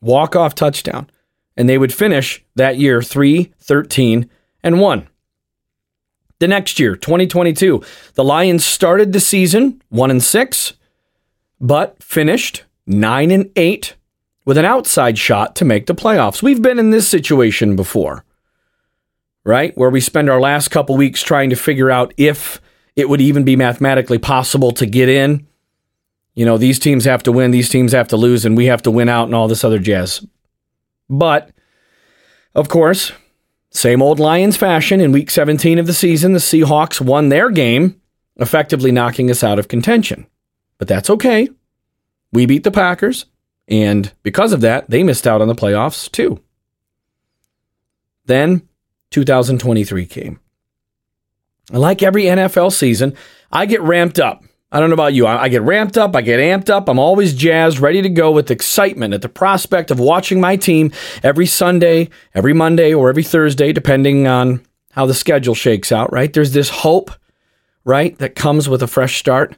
walk 0.00 0.36
off 0.36 0.54
touchdown. 0.54 1.10
And 1.56 1.68
they 1.68 1.78
would 1.78 1.94
finish 1.94 2.44
that 2.56 2.78
year 2.78 3.00
3 3.00 3.52
13 3.60 4.28
and 4.62 4.80
1. 4.80 5.08
The 6.40 6.48
next 6.48 6.80
year, 6.80 6.96
2022, 6.96 7.82
the 8.14 8.24
Lions 8.24 8.64
started 8.64 9.12
the 9.12 9.20
season 9.20 9.80
1 9.90 10.10
and 10.10 10.22
6, 10.22 10.72
but 11.60 12.02
finished 12.02 12.64
9 12.86 13.30
and 13.30 13.50
8 13.56 13.94
with 14.44 14.58
an 14.58 14.64
outside 14.64 15.18
shot 15.18 15.56
to 15.56 15.64
make 15.64 15.86
the 15.86 15.94
playoffs. 15.94 16.42
We've 16.42 16.60
been 16.60 16.78
in 16.78 16.90
this 16.90 17.08
situation 17.08 17.76
before, 17.76 18.24
right? 19.44 19.76
Where 19.76 19.90
we 19.90 20.00
spend 20.00 20.28
our 20.28 20.40
last 20.40 20.68
couple 20.68 20.96
weeks 20.96 21.22
trying 21.22 21.50
to 21.50 21.56
figure 21.56 21.90
out 21.90 22.12
if 22.16 22.60
it 22.96 23.08
would 23.08 23.20
even 23.20 23.44
be 23.44 23.56
mathematically 23.56 24.18
possible 24.18 24.72
to 24.72 24.86
get 24.86 25.08
in. 25.08 25.46
You 26.34 26.44
know, 26.44 26.58
these 26.58 26.78
teams 26.78 27.04
have 27.04 27.22
to 27.24 27.32
win, 27.32 27.50
these 27.52 27.68
teams 27.68 27.92
have 27.92 28.08
to 28.08 28.16
lose, 28.16 28.44
and 28.44 28.56
we 28.56 28.66
have 28.66 28.82
to 28.82 28.90
win 28.90 29.08
out 29.08 29.26
and 29.26 29.34
all 29.34 29.48
this 29.48 29.64
other 29.64 29.78
jazz. 29.78 30.24
But, 31.08 31.50
of 32.54 32.68
course, 32.68 33.12
same 33.70 34.02
old 34.02 34.18
Lions 34.18 34.56
fashion 34.56 35.00
in 35.00 35.12
week 35.12 35.30
17 35.30 35.78
of 35.78 35.86
the 35.86 35.94
season, 35.94 36.32
the 36.32 36.38
Seahawks 36.38 37.00
won 37.00 37.28
their 37.28 37.50
game, 37.50 38.00
effectively 38.36 38.92
knocking 38.92 39.30
us 39.30 39.44
out 39.44 39.58
of 39.58 39.68
contention. 39.68 40.26
But 40.78 40.88
that's 40.88 41.10
okay. 41.10 41.48
We 42.34 42.46
beat 42.46 42.64
the 42.64 42.72
Packers, 42.72 43.26
and 43.68 44.12
because 44.24 44.52
of 44.52 44.60
that, 44.62 44.90
they 44.90 45.04
missed 45.04 45.24
out 45.26 45.40
on 45.40 45.46
the 45.46 45.54
playoffs 45.54 46.10
too. 46.10 46.40
Then 48.26 48.68
2023 49.12 50.06
came. 50.06 50.40
Like 51.70 52.02
every 52.02 52.24
NFL 52.24 52.72
season, 52.72 53.14
I 53.52 53.66
get 53.66 53.80
ramped 53.82 54.18
up. 54.18 54.42
I 54.72 54.80
don't 54.80 54.90
know 54.90 54.94
about 54.94 55.14
you. 55.14 55.28
I 55.28 55.48
get 55.48 55.62
ramped 55.62 55.96
up. 55.96 56.16
I 56.16 56.22
get 56.22 56.40
amped 56.40 56.68
up. 56.68 56.88
I'm 56.88 56.98
always 56.98 57.32
jazzed, 57.34 57.78
ready 57.78 58.02
to 58.02 58.08
go 58.08 58.32
with 58.32 58.50
excitement 58.50 59.14
at 59.14 59.22
the 59.22 59.28
prospect 59.28 59.92
of 59.92 60.00
watching 60.00 60.40
my 60.40 60.56
team 60.56 60.90
every 61.22 61.46
Sunday, 61.46 62.08
every 62.34 62.52
Monday, 62.52 62.92
or 62.92 63.08
every 63.08 63.22
Thursday, 63.22 63.72
depending 63.72 64.26
on 64.26 64.60
how 64.90 65.06
the 65.06 65.14
schedule 65.14 65.54
shakes 65.54 65.92
out, 65.92 66.12
right? 66.12 66.32
There's 66.32 66.52
this 66.52 66.70
hope, 66.70 67.12
right, 67.84 68.18
that 68.18 68.34
comes 68.34 68.68
with 68.68 68.82
a 68.82 68.88
fresh 68.88 69.16
start. 69.16 69.56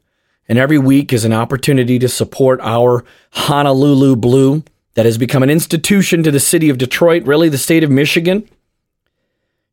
And 0.49 0.59
every 0.59 0.79
week 0.79 1.12
is 1.12 1.25
an 1.25 1.33
opportunity 1.33 1.99
to 1.99 2.09
support 2.09 2.61
our 2.62 3.05
Honolulu 3.33 4.17
Blue 4.17 4.62
that 4.95 5.05
has 5.05 5.19
become 5.19 5.43
an 5.43 5.50
institution 5.50 6.23
to 6.23 6.31
the 6.31 6.41
city 6.41 6.71
of 6.71 6.79
Detroit, 6.79 7.25
really 7.25 7.49
the 7.49 7.59
state 7.59 7.85
of 7.85 7.91
Michigan. 7.91 8.49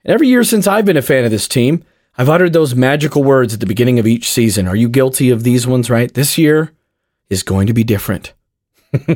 And 0.04 0.14
every 0.14 0.28
year 0.28 0.44
since 0.44 0.68
I've 0.68 0.86
been 0.86 0.98
a 0.98 1.02
fan 1.02 1.26
of 1.26 1.32
this 1.32 1.48
team, 1.48 1.84
I've 2.18 2.30
uttered 2.30 2.54
those 2.54 2.76
magical 2.76 3.24
words 3.24 3.54
at 3.54 3.60
the 3.60 3.66
beginning 3.66 4.00
of 4.00 4.08
each 4.08 4.30
season. 4.30 4.68
Are 4.68 4.76
you 4.76 4.90
guilty 4.90 5.30
of 5.30 5.44
these 5.44 5.66
ones, 5.66 5.90
right? 5.90 6.14
This 6.14 6.38
year 6.38 6.74
is 7.30 7.42
going 7.42 7.68
to 7.68 7.74
be 7.74 7.84
different. 7.84 8.34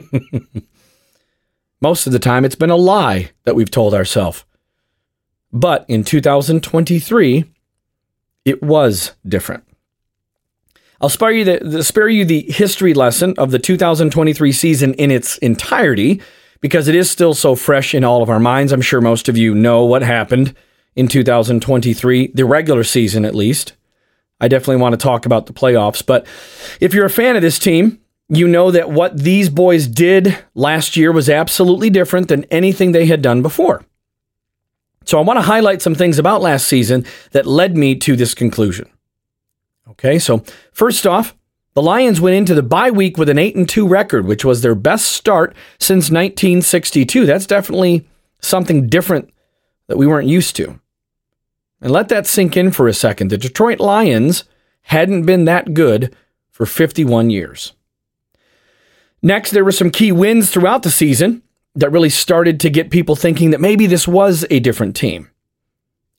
Most 1.82 2.08
of 2.08 2.14
the 2.14 2.20
time, 2.20 2.46
it's 2.46 2.56
been 2.56 2.72
a 2.72 2.76
lie 2.76 3.32
that 3.44 3.56
we've 3.56 3.70
told 3.70 3.94
ourselves. 3.94 4.46
But 5.52 5.86
in 5.88 6.04
2023, 6.04 7.46
it 8.46 8.64
was 8.64 9.14
different. 9.28 9.67
I'll 11.00 11.10
spare 11.10 11.32
you 11.32 11.44
the, 11.44 11.60
the, 11.62 11.84
spare 11.84 12.10
you 12.10 12.26
the 12.26 12.42
history 12.50 12.94
lesson 12.94 13.36
of 13.38 13.52
the 13.52 13.60
2023 13.60 14.52
season 14.52 14.94
in 14.96 15.12
its 15.12 15.38
entirety 15.40 16.22
because 16.60 16.88
it 16.88 16.96
is 16.96 17.10
still 17.10 17.34
so 17.34 17.56
fresh 17.56 17.94
in 17.94 18.04
all 18.04 18.24
of 18.24 18.30
our 18.30 18.40
minds. 18.40 18.72
I'm 18.72 18.82
sure 18.82 19.02
most 19.02 19.30
of 19.30 19.38
you 19.38 19.54
know 19.54 19.86
what 19.86 20.02
happened 20.02 20.56
in 20.96 21.08
2023, 21.08 22.32
the 22.34 22.46
regular 22.46 22.84
season 22.84 23.26
at 23.26 23.36
least. 23.36 23.74
I 24.42 24.48
definitely 24.48 24.78
want 24.78 24.94
to 24.94 24.98
talk 24.98 25.26
about 25.26 25.46
the 25.46 25.54
playoffs, 25.54 26.06
but 26.06 26.26
if 26.80 26.94
you're 26.94 27.06
a 27.06 27.12
fan 27.12 27.36
of 27.36 27.42
this 27.42 27.60
team, 27.60 28.00
you 28.30 28.48
know 28.48 28.72
that 28.72 28.90
what 28.90 29.18
these 29.18 29.50
boys 29.50 29.88
did 29.88 30.38
last 30.54 30.98
year 30.98 31.12
was 31.12 31.30
absolutely 31.30 31.90
different 31.90 32.28
than 32.28 32.44
anything 32.46 32.92
they 32.92 33.06
had 33.06 33.22
done 33.22 33.42
before. 33.42 33.86
So 35.06 35.18
I 35.18 35.22
want 35.22 35.38
to 35.38 35.44
highlight 35.44 35.82
some 35.82 35.96
things 35.96 36.20
about 36.20 36.42
last 36.42 36.68
season 36.68 37.06
that 37.32 37.46
led 37.46 37.78
me 37.78 37.96
to 37.96 38.16
this 38.16 38.34
conclusion. 38.34 38.90
Okay, 40.00 40.20
so 40.20 40.44
first 40.72 41.08
off, 41.08 41.36
the 41.74 41.82
Lions 41.82 42.20
went 42.20 42.36
into 42.36 42.56
the 42.56 42.64
bye 42.64 42.92
week 42.92 43.18
with 43.18 43.30
an 43.30 43.38
8 43.38 43.56
and 43.56 43.70
2 43.70 43.88
record, 43.88 44.26
which 44.26 44.44
was 44.44 44.62
their 44.62 44.76
best 44.76 45.10
start 45.10 45.56
since 45.80 46.10
1962. 46.10 47.26
That's 47.26 47.46
definitely 47.46 48.08
something 48.42 48.88
different 48.88 49.32
that 49.88 49.98
we 49.98 50.08
weren't 50.08 50.28
used 50.28 50.56
to. 50.56 50.80
And 51.82 51.92
let 51.92 52.10
that 52.10 52.26
sink 52.26 52.58
in 52.58 52.72
for 52.72 52.88
a 52.88 52.94
second. 52.94 53.30
The 53.30 53.38
Detroit 53.38 53.80
Lions 53.80 54.44
hadn't 54.84 55.26
been 55.26 55.46
that 55.46 55.74
good 55.74 56.16
for 56.50 56.66
51 56.66 57.30
years. 57.30 57.74
Next, 59.22 59.52
there 59.52 59.66
were 59.66 59.72
some 59.72 59.92
key 59.92 60.12
wins 60.12 60.50
throughout 60.50 60.84
the 60.84 60.92
season 60.92 61.44
that 61.76 61.92
really 61.92 62.10
started 62.10 62.60
to 62.62 62.70
get 62.70 62.90
people 62.90 63.16
thinking 63.16 63.52
that 63.52 63.62
maybe 63.62 63.86
this 63.86 64.08
was 64.08 64.46
a 64.50 64.60
different 64.60 64.96
team. 64.96 65.30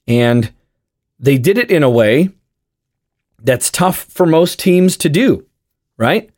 And 0.07 0.53
they 1.19 1.37
did 1.37 1.57
it 1.57 1.69
in 1.69 1.83
a 1.83 1.89
way 1.89 2.29
that's 3.43 3.71
tough 3.71 4.05
for 4.05 4.25
most 4.25 4.59
teams 4.59 4.97
to 4.97 5.09
do, 5.09 5.45
right? 5.97 6.29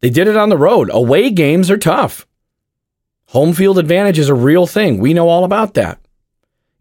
They 0.00 0.10
did 0.10 0.28
it 0.28 0.36
on 0.36 0.48
the 0.48 0.58
road. 0.58 0.90
Away 0.92 1.30
games 1.30 1.70
are 1.70 1.78
tough. 1.78 2.26
Home 3.26 3.52
field 3.52 3.78
advantage 3.78 4.18
is 4.18 4.28
a 4.28 4.34
real 4.34 4.66
thing. 4.66 4.98
We 4.98 5.14
know 5.14 5.28
all 5.28 5.44
about 5.44 5.74
that. 5.74 5.98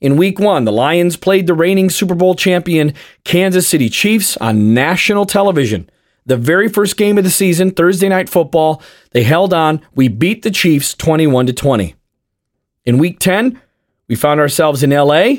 In 0.01 0.17
week 0.17 0.39
one, 0.39 0.65
the 0.65 0.72
Lions 0.72 1.15
played 1.15 1.46
the 1.46 1.53
reigning 1.53 1.89
Super 1.89 2.15
Bowl 2.15 2.34
champion 2.34 2.93
Kansas 3.24 3.67
City 3.67 3.88
Chiefs 3.88 4.36
on 4.38 4.74
national 4.74 5.25
television. 5.25 5.89
The 6.25 6.38
very 6.38 6.67
first 6.67 6.98
game 6.98 7.17
of 7.17 7.24
the 7.24 7.29
season, 7.29 7.72
Thursday 7.72 8.10
night 8.10 8.27
football, 8.27 8.81
they 9.12 9.24
held 9.24 9.53
on. 9.53 9.81
We 9.93 10.08
beat 10.08 10.41
the 10.41 10.51
Chiefs 10.51 10.96
21 10.96 11.46
to 11.48 11.53
20. 11.53 11.96
In 12.86 12.98
week 12.98 13.20
10, 13.20 13.62
we 14.08 14.15
found 14.15 14.39
ourselves 14.39 14.84
in 14.84 14.89
LA 14.89 15.36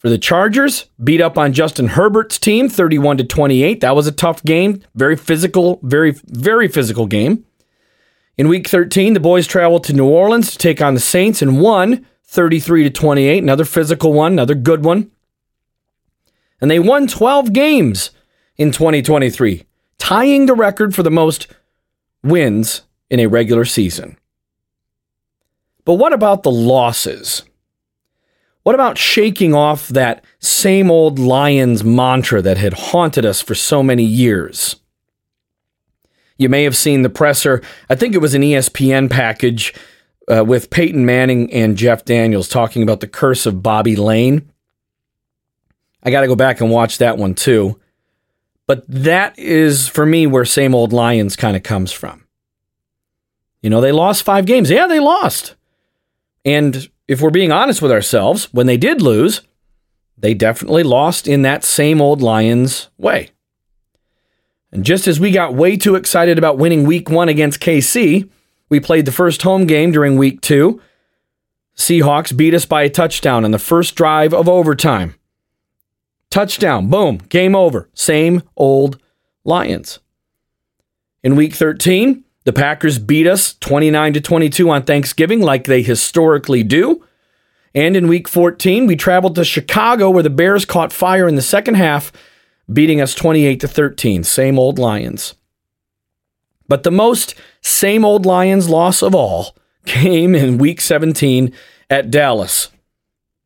for 0.00 0.08
the 0.08 0.18
Chargers, 0.18 0.86
beat 1.02 1.20
up 1.20 1.36
on 1.36 1.52
Justin 1.52 1.88
Herbert's 1.88 2.38
team 2.38 2.70
31 2.70 3.18
to 3.18 3.24
28. 3.24 3.82
That 3.82 3.94
was 3.94 4.06
a 4.06 4.12
tough 4.12 4.42
game, 4.42 4.82
very 4.94 5.14
physical, 5.14 5.78
very 5.82 6.12
very 6.24 6.68
physical 6.68 7.06
game. 7.06 7.44
In 8.38 8.48
week 8.48 8.66
13, 8.66 9.12
the 9.12 9.20
boys 9.20 9.46
traveled 9.46 9.84
to 9.84 9.92
New 9.92 10.08
Orleans 10.08 10.50
to 10.52 10.58
take 10.58 10.80
on 10.80 10.94
the 10.94 11.00
Saints 11.00 11.42
and 11.42 11.60
won 11.60 12.06
33 12.24 12.84
to 12.84 12.90
28, 12.90 13.42
another 13.42 13.66
physical 13.66 14.14
one, 14.14 14.32
another 14.32 14.54
good 14.54 14.82
one. 14.82 15.10
And 16.62 16.70
they 16.70 16.78
won 16.78 17.06
12 17.06 17.52
games 17.52 18.10
in 18.56 18.72
2023, 18.72 19.66
tying 19.98 20.46
the 20.46 20.54
record 20.54 20.94
for 20.94 21.02
the 21.02 21.10
most 21.10 21.46
wins 22.22 22.82
in 23.10 23.20
a 23.20 23.26
regular 23.26 23.66
season. 23.66 24.16
But 25.84 25.94
what 25.94 26.14
about 26.14 26.42
the 26.42 26.50
losses? 26.50 27.42
What 28.70 28.76
about 28.76 28.98
shaking 28.98 29.52
off 29.52 29.88
that 29.88 30.24
same 30.38 30.92
old 30.92 31.18
Lions 31.18 31.82
mantra 31.82 32.40
that 32.40 32.56
had 32.56 32.72
haunted 32.72 33.26
us 33.26 33.40
for 33.42 33.56
so 33.56 33.82
many 33.82 34.04
years? 34.04 34.76
You 36.38 36.48
may 36.48 36.62
have 36.62 36.76
seen 36.76 37.02
the 37.02 37.10
presser, 37.10 37.62
I 37.88 37.96
think 37.96 38.14
it 38.14 38.20
was 38.20 38.32
an 38.32 38.42
ESPN 38.42 39.10
package 39.10 39.74
uh, 40.28 40.44
with 40.44 40.70
Peyton 40.70 41.04
Manning 41.04 41.52
and 41.52 41.76
Jeff 41.76 42.04
Daniels 42.04 42.46
talking 42.46 42.84
about 42.84 43.00
the 43.00 43.08
curse 43.08 43.44
of 43.44 43.60
Bobby 43.60 43.96
Layne. 43.96 44.48
I 46.04 46.12
got 46.12 46.20
to 46.20 46.28
go 46.28 46.36
back 46.36 46.60
and 46.60 46.70
watch 46.70 46.98
that 46.98 47.18
one 47.18 47.34
too. 47.34 47.80
But 48.68 48.84
that 48.86 49.36
is, 49.36 49.88
for 49.88 50.06
me, 50.06 50.28
where 50.28 50.44
same 50.44 50.76
old 50.76 50.92
Lions 50.92 51.34
kind 51.34 51.56
of 51.56 51.64
comes 51.64 51.90
from. 51.90 52.24
You 53.62 53.70
know, 53.70 53.80
they 53.80 53.90
lost 53.90 54.22
five 54.22 54.46
games. 54.46 54.70
Yeah, 54.70 54.86
they 54.86 55.00
lost. 55.00 55.56
And 56.44 56.88
if 57.10 57.20
we're 57.20 57.30
being 57.30 57.50
honest 57.50 57.82
with 57.82 57.90
ourselves, 57.90 58.44
when 58.52 58.68
they 58.68 58.76
did 58.76 59.02
lose, 59.02 59.40
they 60.16 60.32
definitely 60.32 60.84
lost 60.84 61.26
in 61.26 61.42
that 61.42 61.64
same 61.64 62.00
old 62.00 62.22
Lions 62.22 62.88
way. 62.98 63.30
And 64.70 64.84
just 64.84 65.08
as 65.08 65.18
we 65.18 65.32
got 65.32 65.52
way 65.52 65.76
too 65.76 65.96
excited 65.96 66.38
about 66.38 66.56
winning 66.56 66.84
week 66.84 67.10
one 67.10 67.28
against 67.28 67.58
KC, 67.58 68.30
we 68.68 68.78
played 68.78 69.06
the 69.06 69.12
first 69.12 69.42
home 69.42 69.66
game 69.66 69.90
during 69.90 70.16
week 70.18 70.40
two. 70.40 70.80
Seahawks 71.76 72.36
beat 72.36 72.54
us 72.54 72.64
by 72.64 72.82
a 72.84 72.88
touchdown 72.88 73.44
in 73.44 73.50
the 73.50 73.58
first 73.58 73.96
drive 73.96 74.32
of 74.32 74.48
overtime. 74.48 75.16
Touchdown, 76.30 76.86
boom, 76.86 77.18
game 77.28 77.56
over. 77.56 77.90
Same 77.92 78.40
old 78.56 79.02
Lions. 79.42 79.98
In 81.24 81.34
week 81.34 81.54
13, 81.54 82.22
the 82.44 82.52
Packers 82.52 82.98
beat 82.98 83.26
us 83.26 83.54
29 83.60 84.14
to 84.14 84.20
22 84.20 84.70
on 84.70 84.82
Thanksgiving, 84.82 85.40
like 85.40 85.64
they 85.64 85.82
historically 85.82 86.62
do. 86.62 87.04
And 87.74 87.96
in 87.96 88.08
week 88.08 88.28
14, 88.28 88.86
we 88.86 88.96
traveled 88.96 89.34
to 89.36 89.44
Chicago 89.44 90.10
where 90.10 90.22
the 90.22 90.30
Bears 90.30 90.64
caught 90.64 90.92
fire 90.92 91.28
in 91.28 91.36
the 91.36 91.42
second 91.42 91.74
half, 91.74 92.12
beating 92.72 93.00
us 93.00 93.14
28 93.14 93.60
to 93.60 93.68
13. 93.68 94.24
Same 94.24 94.58
old 94.58 94.78
Lions. 94.78 95.34
But 96.66 96.82
the 96.82 96.90
most 96.90 97.34
same 97.60 98.04
old 98.04 98.24
Lions 98.24 98.68
loss 98.68 99.02
of 99.02 99.14
all 99.14 99.56
came 99.86 100.34
in 100.34 100.58
week 100.58 100.80
17 100.80 101.52
at 101.88 102.10
Dallas. 102.10 102.68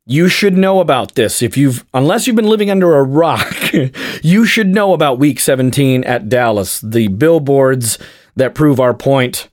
You 0.06 0.28
should 0.28 0.56
know 0.56 0.80
about 0.80 1.14
this 1.14 1.40
if 1.40 1.56
you've 1.56 1.86
unless 1.94 2.26
you've 2.26 2.36
been 2.36 2.44
living 2.44 2.70
under 2.70 2.96
a 2.96 3.02
rock. 3.02 3.72
you 4.22 4.44
should 4.44 4.68
know 4.68 4.92
about 4.92 5.18
week 5.18 5.40
17 5.40 6.04
at 6.04 6.28
Dallas. 6.28 6.80
The 6.82 7.08
billboards 7.08 7.98
that 8.36 8.54
prove 8.54 8.80
our 8.80 8.94
point, 8.94 9.48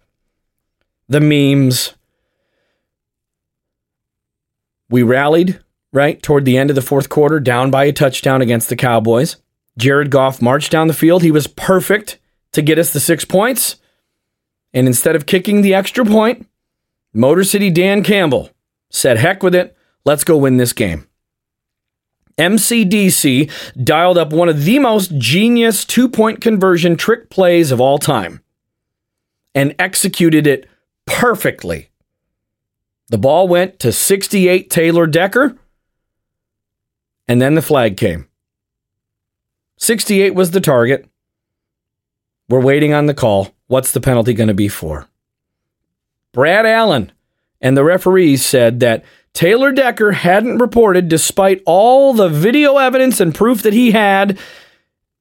the 1.07 1.19
memes, 1.19 1.93
We 4.91 5.03
rallied, 5.03 5.57
right, 5.93 6.21
toward 6.21 6.43
the 6.43 6.57
end 6.57 6.69
of 6.69 6.75
the 6.75 6.81
fourth 6.81 7.07
quarter, 7.07 7.39
down 7.39 7.71
by 7.71 7.85
a 7.85 7.93
touchdown 7.93 8.41
against 8.41 8.67
the 8.67 8.75
Cowboys. 8.75 9.37
Jared 9.77 10.11
Goff 10.11 10.41
marched 10.41 10.69
down 10.69 10.89
the 10.89 10.93
field. 10.93 11.23
He 11.23 11.31
was 11.31 11.47
perfect 11.47 12.19
to 12.51 12.61
get 12.61 12.77
us 12.77 12.91
the 12.91 12.99
six 12.99 13.23
points. 13.23 13.77
And 14.73 14.85
instead 14.85 15.15
of 15.15 15.25
kicking 15.25 15.61
the 15.61 15.73
extra 15.73 16.03
point, 16.03 16.45
Motor 17.13 17.45
City 17.45 17.69
Dan 17.69 18.03
Campbell 18.03 18.49
said, 18.89 19.17
heck 19.17 19.41
with 19.41 19.55
it, 19.55 19.77
let's 20.03 20.25
go 20.25 20.35
win 20.35 20.57
this 20.57 20.73
game. 20.73 21.07
MCDC 22.37 23.49
dialed 23.81 24.17
up 24.17 24.33
one 24.33 24.49
of 24.49 24.65
the 24.65 24.79
most 24.79 25.17
genius 25.17 25.85
two 25.85 26.09
point 26.09 26.41
conversion 26.41 26.97
trick 26.97 27.29
plays 27.29 27.71
of 27.71 27.79
all 27.79 27.97
time 27.97 28.41
and 29.53 29.75
executed 29.79 30.47
it 30.47 30.67
perfectly. 31.05 31.89
The 33.09 33.17
ball 33.17 33.47
went 33.47 33.79
to 33.79 33.91
68 33.91 34.69
Taylor 34.69 35.05
Decker, 35.05 35.57
and 37.27 37.41
then 37.41 37.55
the 37.55 37.61
flag 37.61 37.97
came. 37.97 38.27
68 39.77 40.35
was 40.35 40.51
the 40.51 40.61
target. 40.61 41.07
We're 42.47 42.61
waiting 42.61 42.93
on 42.93 43.05
the 43.05 43.13
call. 43.13 43.53
What's 43.67 43.91
the 43.91 44.01
penalty 44.01 44.33
going 44.33 44.47
to 44.47 44.53
be 44.53 44.67
for? 44.67 45.07
Brad 46.33 46.65
Allen 46.65 47.11
and 47.59 47.75
the 47.77 47.83
referees 47.83 48.45
said 48.45 48.79
that 48.79 49.03
Taylor 49.33 49.71
Decker 49.71 50.11
hadn't 50.11 50.57
reported 50.57 51.07
despite 51.07 51.61
all 51.65 52.13
the 52.13 52.29
video 52.29 52.77
evidence 52.77 53.19
and 53.19 53.33
proof 53.33 53.61
that 53.63 53.73
he 53.73 53.91
had, 53.91 54.37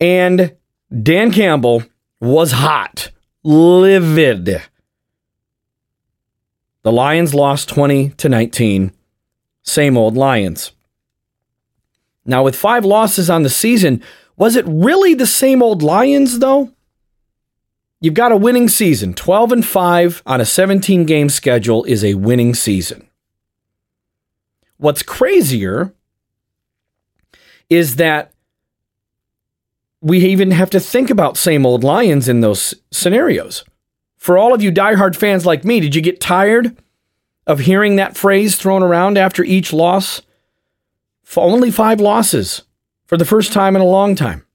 and 0.01 0.57
Dan 1.03 1.31
Campbell 1.33 1.85
was 2.21 2.53
hot, 2.53 3.11
livid. 3.43 4.63
The 6.83 6.93
Lions 6.93 7.35
lost 7.35 7.69
20 7.69 8.11
to 8.11 8.29
19. 8.29 8.93
Same 9.63 9.97
old 9.97 10.17
Lions. 10.17 10.73
Now, 12.25 12.43
with 12.43 12.57
five 12.57 12.85
losses 12.85 13.29
on 13.29 13.43
the 13.43 13.51
season, 13.51 14.03
was 14.37 14.57
it 14.57 14.65
really 14.67 15.15
the 15.15 15.27
same 15.27 15.63
old 15.63 15.83
Lions, 15.83 16.39
though? 16.39 16.73
You've 18.01 18.15
got 18.15 18.33
a 18.33 18.37
winning 18.37 18.69
season. 18.69 19.13
12 19.13 19.53
and 19.53 19.67
5 19.67 20.23
on 20.25 20.41
a 20.41 20.47
17 20.47 21.05
game 21.05 21.29
schedule 21.29 21.85
is 21.85 22.03
a 22.03 22.15
winning 22.15 22.55
season. 22.55 23.09
What's 24.79 25.03
crazier 25.03 25.93
is 27.69 27.97
that 27.97 28.33
we 30.01 30.19
even 30.19 30.51
have 30.53 30.71
to 30.71 30.81
think 30.81 31.11
about 31.11 31.37
same 31.37 31.67
old 31.67 31.85
Lions 31.85 32.29
in 32.29 32.41
those 32.41 32.75
scenarios. 32.91 33.65
For 34.17 34.39
all 34.39 34.55
of 34.55 34.63
you 34.63 34.73
diehard 34.73 35.17
fans 35.17 35.47
like 35.47 35.65
me, 35.65 35.81
did 35.81 35.95
you 35.95 36.03
get 36.03 36.21
tired 36.21 36.77
of 37.47 37.61
hearing 37.61 37.97
that 37.97 38.17
phrase 38.17 38.57
thrown 38.57 38.83
around 38.83 39.19
after 39.19 39.43
each 39.43 39.73
loss? 39.73 40.23
For 41.23 41.43
only 41.43 41.71
five 41.71 42.01
losses 42.01 42.63
for 43.07 43.17
the 43.17 43.25
first 43.25 43.53
time 43.53 43.77
in 43.77 43.83
a 43.83 43.87
long 43.87 44.15
time. 44.15 44.47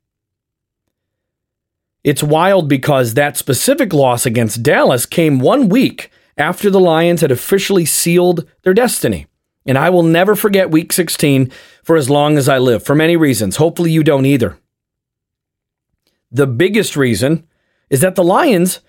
It's 2.04 2.22
wild 2.22 2.70
because 2.70 3.14
that 3.14 3.38
specific 3.38 3.92
loss 3.92 4.26
against 4.26 4.62
Dallas 4.62 5.06
came 5.06 5.40
one 5.40 5.70
week 5.70 6.12
after 6.38 6.70
the 6.70 6.80
Lions 6.80 7.22
had 7.22 7.32
officially 7.32 7.86
sealed 7.86 8.48
their 8.62 8.74
destiny. 8.74 9.26
And 9.66 9.78
I 9.78 9.90
will 9.90 10.04
never 10.04 10.36
forget 10.36 10.70
week 10.70 10.94
16 10.94 11.52
for 11.84 11.96
as 11.96 12.10
long 12.10 12.38
as 12.38 12.48
I 12.48 12.60
live, 12.60 12.84
for 12.84 12.94
many 12.94 13.18
reasons. 13.18 13.56
Hopefully, 13.56 13.92
you 13.92 14.04
don't 14.04 14.28
either. 14.28 14.60
The 16.36 16.48
biggest 16.48 16.98
reason 16.98 17.48
is 17.90 18.02
that 18.02 18.16
the 18.16 18.24
Lions, 18.24 18.82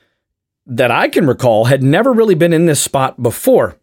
that 0.66 0.90
I 0.90 1.06
can 1.06 1.28
recall, 1.28 1.66
had 1.66 1.80
never 1.80 2.12
really 2.12 2.34
been 2.34 2.52
in 2.52 2.66
this 2.66 2.82
spot 2.82 3.22
before, 3.22 3.76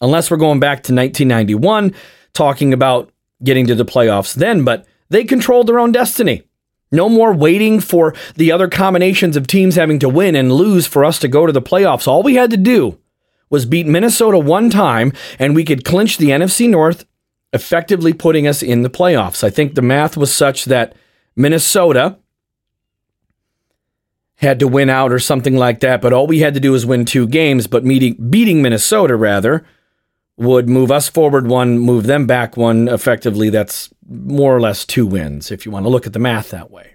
unless 0.00 0.32
we're 0.32 0.36
going 0.36 0.58
back 0.58 0.78
to 0.78 0.92
1991, 0.92 1.94
talking 2.32 2.72
about 2.72 3.12
getting 3.44 3.68
to 3.68 3.76
the 3.76 3.84
playoffs 3.84 4.34
then, 4.34 4.64
but 4.64 4.84
they 5.10 5.22
controlled 5.22 5.68
their 5.68 5.78
own 5.78 5.92
destiny. 5.92 6.42
No 6.90 7.08
more 7.08 7.32
waiting 7.32 7.78
for 7.78 8.16
the 8.34 8.50
other 8.50 8.66
combinations 8.66 9.36
of 9.36 9.46
teams 9.46 9.76
having 9.76 10.00
to 10.00 10.08
win 10.08 10.34
and 10.34 10.50
lose 10.50 10.88
for 10.88 11.04
us 11.04 11.20
to 11.20 11.28
go 11.28 11.46
to 11.46 11.52
the 11.52 11.62
playoffs. 11.62 12.08
All 12.08 12.24
we 12.24 12.34
had 12.34 12.50
to 12.50 12.56
do 12.56 12.98
was 13.48 13.64
beat 13.64 13.86
Minnesota 13.86 14.40
one 14.40 14.70
time, 14.70 15.12
and 15.38 15.54
we 15.54 15.62
could 15.62 15.84
clinch 15.84 16.18
the 16.18 16.30
NFC 16.30 16.68
North, 16.68 17.04
effectively 17.52 18.12
putting 18.12 18.48
us 18.48 18.60
in 18.60 18.82
the 18.82 18.90
playoffs. 18.90 19.44
I 19.44 19.50
think 19.50 19.76
the 19.76 19.82
math 19.82 20.16
was 20.16 20.34
such 20.34 20.64
that 20.64 20.96
Minnesota 21.36 22.18
had 24.36 24.58
to 24.60 24.68
win 24.68 24.90
out 24.90 25.12
or 25.12 25.18
something 25.18 25.56
like 25.56 25.80
that, 25.80 26.00
but 26.00 26.12
all 26.12 26.26
we 26.26 26.40
had 26.40 26.54
to 26.54 26.60
do 26.60 26.72
was 26.72 26.84
win 26.84 27.04
two 27.04 27.26
games, 27.26 27.66
but 27.66 27.84
meeting, 27.84 28.14
beating 28.30 28.62
Minnesota, 28.62 29.16
rather, 29.16 29.64
would 30.36 30.68
move 30.68 30.90
us 30.90 31.08
forward 31.08 31.46
one, 31.46 31.78
move 31.78 32.06
them 32.06 32.26
back 32.26 32.56
one. 32.56 32.88
Effectively, 32.88 33.50
that's 33.50 33.90
more 34.08 34.54
or 34.54 34.60
less 34.60 34.84
two 34.84 35.06
wins, 35.06 35.50
if 35.50 35.64
you 35.64 35.72
want 35.72 35.84
to 35.84 35.90
look 35.90 36.06
at 36.06 36.12
the 36.12 36.18
math 36.18 36.50
that 36.50 36.70
way. 36.70 36.94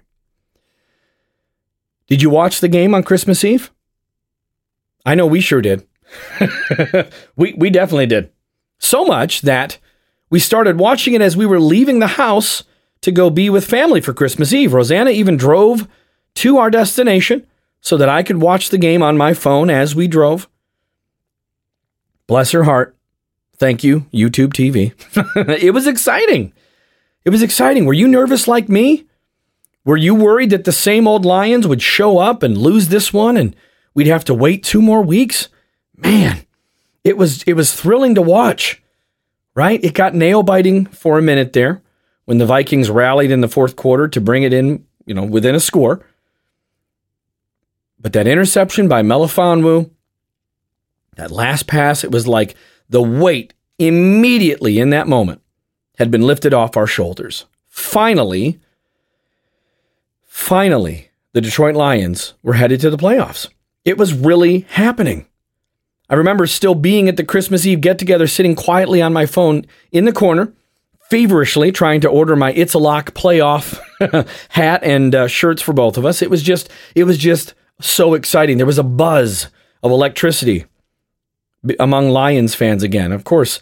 Did 2.08 2.22
you 2.22 2.28
watch 2.28 2.60
the 2.60 2.68
game 2.68 2.94
on 2.94 3.02
Christmas 3.02 3.44
Eve? 3.44 3.70
I 5.06 5.14
know 5.14 5.26
we 5.26 5.40
sure 5.40 5.62
did. 5.62 5.86
we 7.36 7.54
we 7.54 7.70
definitely 7.70 8.06
did. 8.06 8.30
So 8.78 9.04
much 9.04 9.42
that 9.42 9.78
we 10.28 10.38
started 10.40 10.78
watching 10.78 11.14
it 11.14 11.22
as 11.22 11.36
we 11.36 11.46
were 11.46 11.60
leaving 11.60 12.00
the 12.00 12.06
house 12.08 12.64
to 13.02 13.12
go 13.12 13.30
be 13.30 13.48
with 13.48 13.64
family 13.64 14.00
for 14.00 14.12
Christmas 14.12 14.52
Eve. 14.52 14.74
Rosanna 14.74 15.10
even 15.10 15.36
drove 15.36 15.88
to 16.36 16.58
our 16.58 16.70
destination 16.70 17.46
so 17.80 17.96
that 17.96 18.08
I 18.08 18.22
could 18.22 18.38
watch 18.38 18.68
the 18.68 18.78
game 18.78 19.02
on 19.02 19.16
my 19.16 19.34
phone 19.34 19.70
as 19.70 19.94
we 19.94 20.06
drove. 20.06 20.48
Bless 22.26 22.52
her 22.52 22.64
heart. 22.64 22.96
Thank 23.56 23.84
you, 23.84 24.06
YouTube 24.12 24.52
TV. 24.52 24.92
it 25.62 25.74
was 25.74 25.86
exciting. 25.86 26.52
It 27.24 27.30
was 27.30 27.42
exciting. 27.42 27.84
Were 27.84 27.92
you 27.92 28.08
nervous 28.08 28.48
like 28.48 28.68
me? 28.68 29.06
Were 29.84 29.96
you 29.96 30.14
worried 30.14 30.50
that 30.50 30.64
the 30.64 30.72
same 30.72 31.06
old 31.06 31.24
Lions 31.24 31.66
would 31.66 31.82
show 31.82 32.18
up 32.18 32.42
and 32.42 32.56
lose 32.56 32.88
this 32.88 33.12
one 33.12 33.36
and 33.36 33.54
we'd 33.94 34.06
have 34.06 34.24
to 34.24 34.34
wait 34.34 34.62
two 34.62 34.80
more 34.80 35.02
weeks? 35.02 35.48
man, 36.02 36.44
it 37.04 37.16
was 37.16 37.42
it 37.44 37.54
was 37.54 37.74
thrilling 37.74 38.14
to 38.14 38.22
watch. 38.22 38.82
Right? 39.54 39.82
It 39.82 39.94
got 39.94 40.14
nail 40.14 40.42
biting 40.42 40.86
for 40.86 41.18
a 41.18 41.22
minute 41.22 41.52
there 41.52 41.82
when 42.24 42.38
the 42.38 42.46
Vikings 42.46 42.88
rallied 42.88 43.32
in 43.32 43.40
the 43.40 43.48
fourth 43.48 43.76
quarter 43.76 44.06
to 44.08 44.20
bring 44.20 44.44
it 44.44 44.52
in, 44.52 44.86
you 45.06 45.14
know, 45.14 45.24
within 45.24 45.54
a 45.54 45.60
score. 45.60 46.06
But 48.00 48.12
that 48.14 48.26
interception 48.26 48.88
by 48.88 49.02
Melifonwu, 49.02 49.90
that 51.16 51.30
last 51.30 51.66
pass, 51.66 52.02
it 52.02 52.10
was 52.10 52.26
like 52.26 52.56
the 52.88 53.02
weight 53.02 53.52
immediately 53.78 54.78
in 54.78 54.90
that 54.90 55.08
moment 55.08 55.42
had 55.98 56.10
been 56.10 56.22
lifted 56.22 56.54
off 56.54 56.76
our 56.76 56.86
shoulders. 56.86 57.44
Finally, 57.68 58.58
finally, 60.26 61.10
the 61.32 61.40
Detroit 61.40 61.76
Lions 61.76 62.34
were 62.42 62.54
headed 62.54 62.80
to 62.80 62.90
the 62.90 62.96
playoffs. 62.96 63.48
It 63.84 63.98
was 63.98 64.14
really 64.14 64.60
happening. 64.60 65.26
I 66.08 66.14
remember 66.14 66.46
still 66.46 66.74
being 66.74 67.08
at 67.08 67.16
the 67.16 67.24
Christmas 67.24 67.64
Eve 67.64 67.80
get 67.80 67.98
together, 67.98 68.26
sitting 68.26 68.56
quietly 68.56 69.00
on 69.00 69.12
my 69.12 69.26
phone 69.26 69.64
in 69.92 70.06
the 70.06 70.12
corner, 70.12 70.52
feverishly 71.08 71.70
trying 71.70 72.00
to 72.00 72.08
order 72.08 72.34
my 72.34 72.52
It's 72.52 72.74
a 72.74 72.78
Lock 72.78 73.12
playoff 73.14 73.78
hat 74.48 74.82
and 74.82 75.14
uh, 75.14 75.28
shirts 75.28 75.62
for 75.62 75.72
both 75.72 75.96
of 75.96 76.04
us. 76.04 76.22
It 76.22 76.30
was 76.30 76.42
just, 76.42 76.68
it 76.94 77.04
was 77.04 77.16
just 77.16 77.54
so 77.80 78.14
exciting. 78.14 78.56
There 78.56 78.66
was 78.66 78.78
a 78.78 78.84
buzz 78.84 79.48
of 79.82 79.90
electricity 79.90 80.66
among 81.78 82.10
Lions 82.10 82.54
fans 82.54 82.82
again. 82.82 83.12
Of 83.12 83.24
course, 83.24 83.60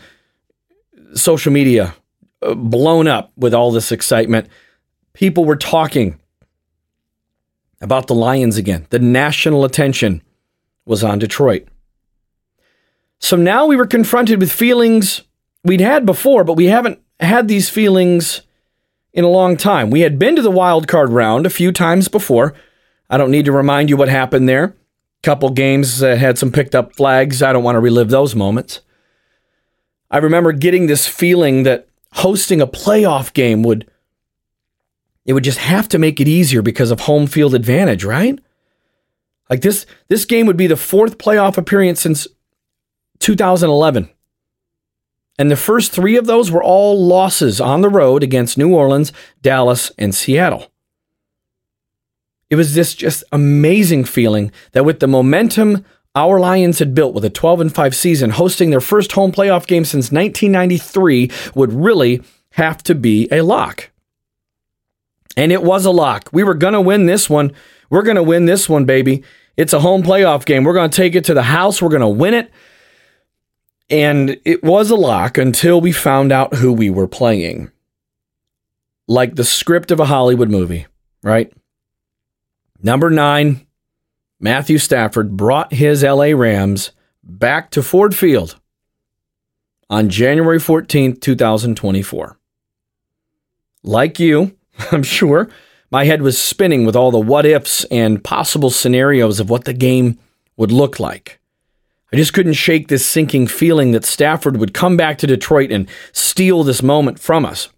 social 1.14 1.52
media 1.52 1.94
uh, 2.42 2.54
blown 2.54 3.08
up 3.08 3.32
with 3.36 3.54
all 3.54 3.72
this 3.72 3.92
excitement. 3.92 4.48
People 5.12 5.44
were 5.44 5.56
talking 5.56 6.18
about 7.80 8.06
the 8.06 8.14
Lions 8.14 8.56
again. 8.56 8.86
The 8.90 8.98
national 8.98 9.64
attention 9.64 10.22
was 10.84 11.04
on 11.04 11.18
Detroit. 11.18 11.66
So 13.20 13.36
now 13.36 13.66
we 13.66 13.76
were 13.76 13.86
confronted 13.86 14.40
with 14.40 14.52
feelings 14.52 15.22
we'd 15.64 15.80
had 15.80 16.06
before, 16.06 16.44
but 16.44 16.54
we 16.54 16.66
haven't 16.66 17.00
had 17.20 17.48
these 17.48 17.68
feelings 17.68 18.42
in 19.12 19.24
a 19.24 19.28
long 19.28 19.56
time. 19.56 19.90
We 19.90 20.00
had 20.00 20.18
been 20.18 20.36
to 20.36 20.42
the 20.42 20.50
wild 20.50 20.86
card 20.86 21.10
round 21.10 21.46
a 21.46 21.50
few 21.50 21.72
times 21.72 22.08
before. 22.08 22.54
I 23.10 23.16
don't 23.16 23.30
need 23.30 23.46
to 23.46 23.52
remind 23.52 23.88
you 23.88 23.96
what 23.96 24.08
happened 24.08 24.48
there. 24.48 24.76
Couple 25.22 25.50
games 25.50 26.02
uh, 26.02 26.14
had 26.14 26.38
some 26.38 26.52
picked 26.52 26.74
up 26.74 26.94
flags. 26.94 27.42
I 27.42 27.52
don't 27.52 27.64
want 27.64 27.74
to 27.76 27.80
relive 27.80 28.10
those 28.10 28.34
moments. 28.34 28.80
I 30.10 30.18
remember 30.18 30.52
getting 30.52 30.86
this 30.86 31.06
feeling 31.06 31.64
that 31.64 31.88
hosting 32.12 32.60
a 32.60 32.66
playoff 32.66 33.32
game 33.32 33.62
would 33.62 33.90
it 35.26 35.34
would 35.34 35.44
just 35.44 35.58
have 35.58 35.88
to 35.88 35.98
make 35.98 36.20
it 36.20 36.28
easier 36.28 36.62
because 36.62 36.90
of 36.90 37.00
home 37.00 37.26
field 37.26 37.54
advantage, 37.54 38.04
right? 38.04 38.38
Like 39.50 39.60
this 39.60 39.86
this 40.08 40.24
game 40.24 40.46
would 40.46 40.56
be 40.56 40.66
the 40.66 40.76
fourth 40.76 41.18
playoff 41.18 41.58
appearance 41.58 42.00
since 42.00 42.26
2011. 43.18 44.08
And 45.38 45.50
the 45.50 45.56
first 45.56 45.92
three 45.92 46.16
of 46.16 46.26
those 46.26 46.50
were 46.50 46.62
all 46.62 47.04
losses 47.04 47.60
on 47.60 47.80
the 47.80 47.88
road 47.88 48.22
against 48.22 48.58
New 48.58 48.74
Orleans, 48.74 49.12
Dallas, 49.40 49.92
and 49.98 50.14
Seattle. 50.14 50.72
It 52.50 52.56
was 52.56 52.74
this 52.74 52.94
just 52.94 53.24
amazing 53.32 54.04
feeling 54.04 54.52
that 54.72 54.84
with 54.84 55.00
the 55.00 55.06
momentum 55.06 55.84
our 56.14 56.40
Lions 56.40 56.78
had 56.78 56.94
built 56.94 57.14
with 57.14 57.24
a 57.24 57.30
12 57.30 57.60
and 57.60 57.74
5 57.74 57.94
season, 57.94 58.30
hosting 58.30 58.70
their 58.70 58.80
first 58.80 59.12
home 59.12 59.30
playoff 59.30 59.66
game 59.66 59.84
since 59.84 60.10
1993 60.10 61.30
would 61.54 61.72
really 61.72 62.22
have 62.52 62.82
to 62.84 62.94
be 62.94 63.28
a 63.30 63.42
lock. 63.42 63.90
And 65.36 65.52
it 65.52 65.62
was 65.62 65.84
a 65.84 65.90
lock. 65.90 66.30
We 66.32 66.42
were 66.42 66.54
going 66.54 66.72
to 66.72 66.80
win 66.80 67.06
this 67.06 67.30
one. 67.30 67.52
We're 67.90 68.02
going 68.02 68.16
to 68.16 68.22
win 68.22 68.46
this 68.46 68.68
one, 68.68 68.84
baby. 68.84 69.22
It's 69.56 69.72
a 69.72 69.80
home 69.80 70.02
playoff 70.02 70.44
game. 70.44 70.64
We're 70.64 70.72
going 70.72 70.90
to 70.90 70.96
take 70.96 71.14
it 71.14 71.24
to 71.26 71.34
the 71.34 71.44
house. 71.44 71.80
We're 71.80 71.88
going 71.90 72.00
to 72.00 72.08
win 72.08 72.34
it. 72.34 72.50
And 73.90 74.40
it 74.44 74.62
was 74.62 74.90
a 74.90 74.96
lock 74.96 75.38
until 75.38 75.80
we 75.80 75.92
found 75.92 76.32
out 76.32 76.54
who 76.54 76.72
we 76.72 76.90
were 76.90 77.08
playing. 77.08 77.70
Like 79.06 79.36
the 79.36 79.44
script 79.44 79.90
of 79.90 80.00
a 80.00 80.06
Hollywood 80.06 80.50
movie, 80.50 80.86
right? 81.22 81.52
Number 82.80 83.10
nine, 83.10 83.66
Matthew 84.38 84.78
Stafford 84.78 85.36
brought 85.36 85.72
his 85.72 86.04
LA 86.04 86.26
Rams 86.26 86.92
back 87.24 87.70
to 87.72 87.82
Ford 87.82 88.14
Field 88.14 88.56
on 89.90 90.08
January 90.08 90.58
14th, 90.58 91.20
2024. 91.20 92.38
Like 93.82 94.20
you, 94.20 94.56
I'm 94.92 95.02
sure, 95.02 95.48
my 95.90 96.04
head 96.04 96.22
was 96.22 96.40
spinning 96.40 96.84
with 96.84 96.94
all 96.94 97.10
the 97.10 97.18
what 97.18 97.46
ifs 97.46 97.84
and 97.84 98.22
possible 98.22 98.70
scenarios 98.70 99.40
of 99.40 99.50
what 99.50 99.64
the 99.64 99.72
game 99.72 100.18
would 100.56 100.70
look 100.70 101.00
like. 101.00 101.40
I 102.12 102.16
just 102.16 102.32
couldn't 102.32 102.54
shake 102.54 102.88
this 102.88 103.04
sinking 103.04 103.48
feeling 103.48 103.92
that 103.92 104.04
Stafford 104.04 104.56
would 104.56 104.72
come 104.72 104.96
back 104.96 105.18
to 105.18 105.26
Detroit 105.26 105.72
and 105.72 105.88
steal 106.12 106.62
this 106.62 106.82
moment 106.82 107.18
from 107.18 107.44
us. 107.44 107.68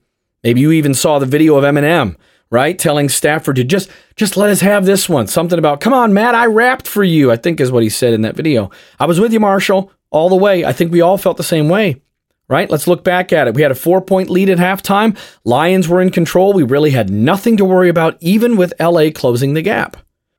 Maybe 0.45 0.61
you 0.61 0.73
even 0.73 0.95
saw 0.95 1.19
the 1.19 1.27
video 1.27 1.57
of 1.57 1.65
Eminem 1.65 2.17
right? 2.51 2.79
Telling 2.79 3.09
Stafford 3.09 3.57
to 3.57 3.65
just 3.65 3.89
just 4.17 4.37
let 4.37 4.51
us 4.51 4.61
have 4.61 4.85
this 4.85 5.09
one. 5.09 5.27
Something 5.27 5.59
about, 5.59 5.81
come 5.81 5.95
on, 5.95 6.13
Matt, 6.13 6.35
I 6.35 6.47
rapped 6.47 6.87
for 6.87 7.05
you, 7.05 7.31
I 7.31 7.37
think 7.37 7.61
is 7.61 7.73
what 7.73 7.83
he 7.83 7.89
said 7.89 8.13
in 8.13 8.23
that 8.23 8.37
video. 8.37 8.71
I 8.99 9.07
was 9.07 9.21
with 9.21 9.33
you, 9.33 9.41
Marshall, 9.41 9.93
all 10.11 10.29
the 10.29 10.37
way. 10.37 10.65
I 10.65 10.73
think 10.73 10.93
we 10.93 11.01
all 11.01 11.19
felt 11.19 11.37
the 11.37 11.43
same 11.43 11.69
way. 11.69 12.03
Right? 12.49 12.69
Let's 12.69 12.89
look 12.89 13.05
back 13.05 13.33
at 13.33 13.47
it. 13.47 13.55
We 13.55 13.63
had 13.63 13.71
a 13.71 13.77
four 13.77 14.01
point 14.01 14.29
lead 14.29 14.51
at 14.51 14.59
halftime. 14.59 15.17
Lions 15.45 15.87
were 15.87 16.01
in 16.01 16.11
control. 16.11 16.53
We 16.53 16.65
really 16.65 16.91
had 16.91 17.09
nothing 17.09 17.57
to 17.59 17.65
worry 17.65 17.89
about, 17.89 18.17
even 18.21 18.57
with 18.57 18.75
LA 18.81 19.11
closing 19.15 19.55
the 19.55 19.63
gap. 19.63 19.97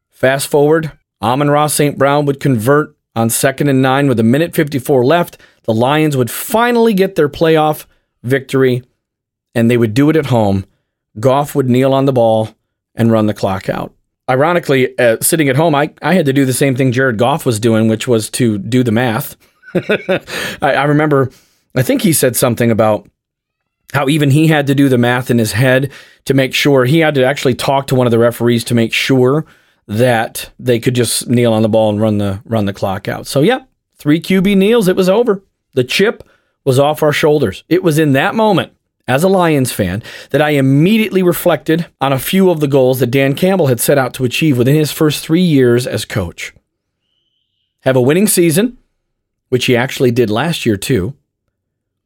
Fast 0.09 0.49
forward, 0.49 0.91
Amon-Ra 1.21 1.67
St. 1.67 1.97
Brown 1.97 2.25
would 2.25 2.41
convert 2.41 2.97
on 3.15 3.29
second 3.29 3.69
and 3.69 3.81
nine 3.81 4.09
with 4.09 4.19
a 4.19 4.23
minute 4.23 4.53
54 4.53 5.05
left. 5.05 5.37
The 5.63 5.73
Lions 5.73 6.17
would 6.17 6.29
finally 6.29 6.93
get 6.93 7.15
their 7.15 7.29
playoff 7.29 7.85
victory, 8.23 8.83
and 9.55 9.71
they 9.71 9.77
would 9.77 9.93
do 9.93 10.09
it 10.09 10.17
at 10.17 10.27
home 10.27 10.65
Goff 11.19 11.55
would 11.55 11.69
kneel 11.69 11.93
on 11.93 12.05
the 12.05 12.13
ball 12.13 12.49
and 12.95 13.11
run 13.11 13.27
the 13.27 13.33
clock 13.33 13.69
out. 13.69 13.93
Ironically, 14.29 14.97
uh, 14.97 15.17
sitting 15.21 15.49
at 15.49 15.55
home, 15.55 15.75
I, 15.75 15.93
I 16.01 16.13
had 16.13 16.25
to 16.25 16.33
do 16.33 16.45
the 16.45 16.53
same 16.53 16.75
thing 16.75 16.91
Jared 16.91 17.17
Goff 17.17 17.45
was 17.45 17.59
doing, 17.59 17.87
which 17.87 18.07
was 18.07 18.29
to 18.31 18.57
do 18.57 18.83
the 18.83 18.91
math. 18.91 19.35
I, 19.73 20.21
I 20.61 20.83
remember, 20.85 21.31
I 21.75 21.81
think 21.81 22.01
he 22.01 22.13
said 22.13 22.35
something 22.35 22.71
about 22.71 23.09
how 23.93 24.07
even 24.07 24.31
he 24.31 24.47
had 24.47 24.67
to 24.67 24.75
do 24.75 24.87
the 24.87 24.97
math 24.97 25.29
in 25.29 25.37
his 25.37 25.51
head 25.51 25.91
to 26.25 26.33
make 26.33 26.53
sure 26.53 26.85
he 26.85 26.99
had 26.99 27.15
to 27.15 27.25
actually 27.25 27.55
talk 27.55 27.87
to 27.87 27.95
one 27.95 28.07
of 28.07 28.11
the 28.11 28.19
referees 28.19 28.63
to 28.65 28.73
make 28.73 28.93
sure 28.93 29.45
that 29.87 30.51
they 30.59 30.79
could 30.79 30.93
just 30.93 31.27
kneel 31.27 31.51
on 31.51 31.61
the 31.61 31.69
ball 31.69 31.89
and 31.89 31.99
run 31.99 32.17
the 32.17 32.41
run 32.45 32.65
the 32.65 32.73
clock 32.73 33.07
out. 33.09 33.27
So 33.27 33.41
yeah, 33.41 33.61
three 33.97 34.21
QB 34.21 34.55
kneels, 34.55 34.87
it 34.87 34.95
was 34.95 35.09
over. 35.09 35.43
The 35.73 35.83
chip 35.83 36.27
was 36.63 36.79
off 36.79 37.03
our 37.03 37.11
shoulders. 37.11 37.63
It 37.67 37.83
was 37.83 37.99
in 37.99 38.13
that 38.13 38.35
moment 38.35 38.73
as 39.11 39.23
a 39.23 39.27
Lions 39.27 39.71
fan 39.71 40.01
that 40.29 40.41
I 40.41 40.51
immediately 40.51 41.21
reflected 41.21 41.85
on 41.99 42.13
a 42.13 42.19
few 42.19 42.49
of 42.49 42.61
the 42.61 42.67
goals 42.67 42.99
that 42.99 43.11
Dan 43.11 43.35
Campbell 43.35 43.67
had 43.67 43.79
set 43.79 43.97
out 43.97 44.13
to 44.15 44.23
achieve 44.23 44.57
within 44.57 44.75
his 44.75 44.91
first 44.91 45.23
three 45.23 45.41
years 45.41 45.85
as 45.85 46.05
coach. 46.05 46.53
Have 47.81 47.97
a 47.97 48.01
winning 48.01 48.27
season, 48.27 48.77
which 49.49 49.65
he 49.65 49.75
actually 49.75 50.11
did 50.11 50.29
last 50.29 50.65
year 50.65 50.77
too, 50.77 51.15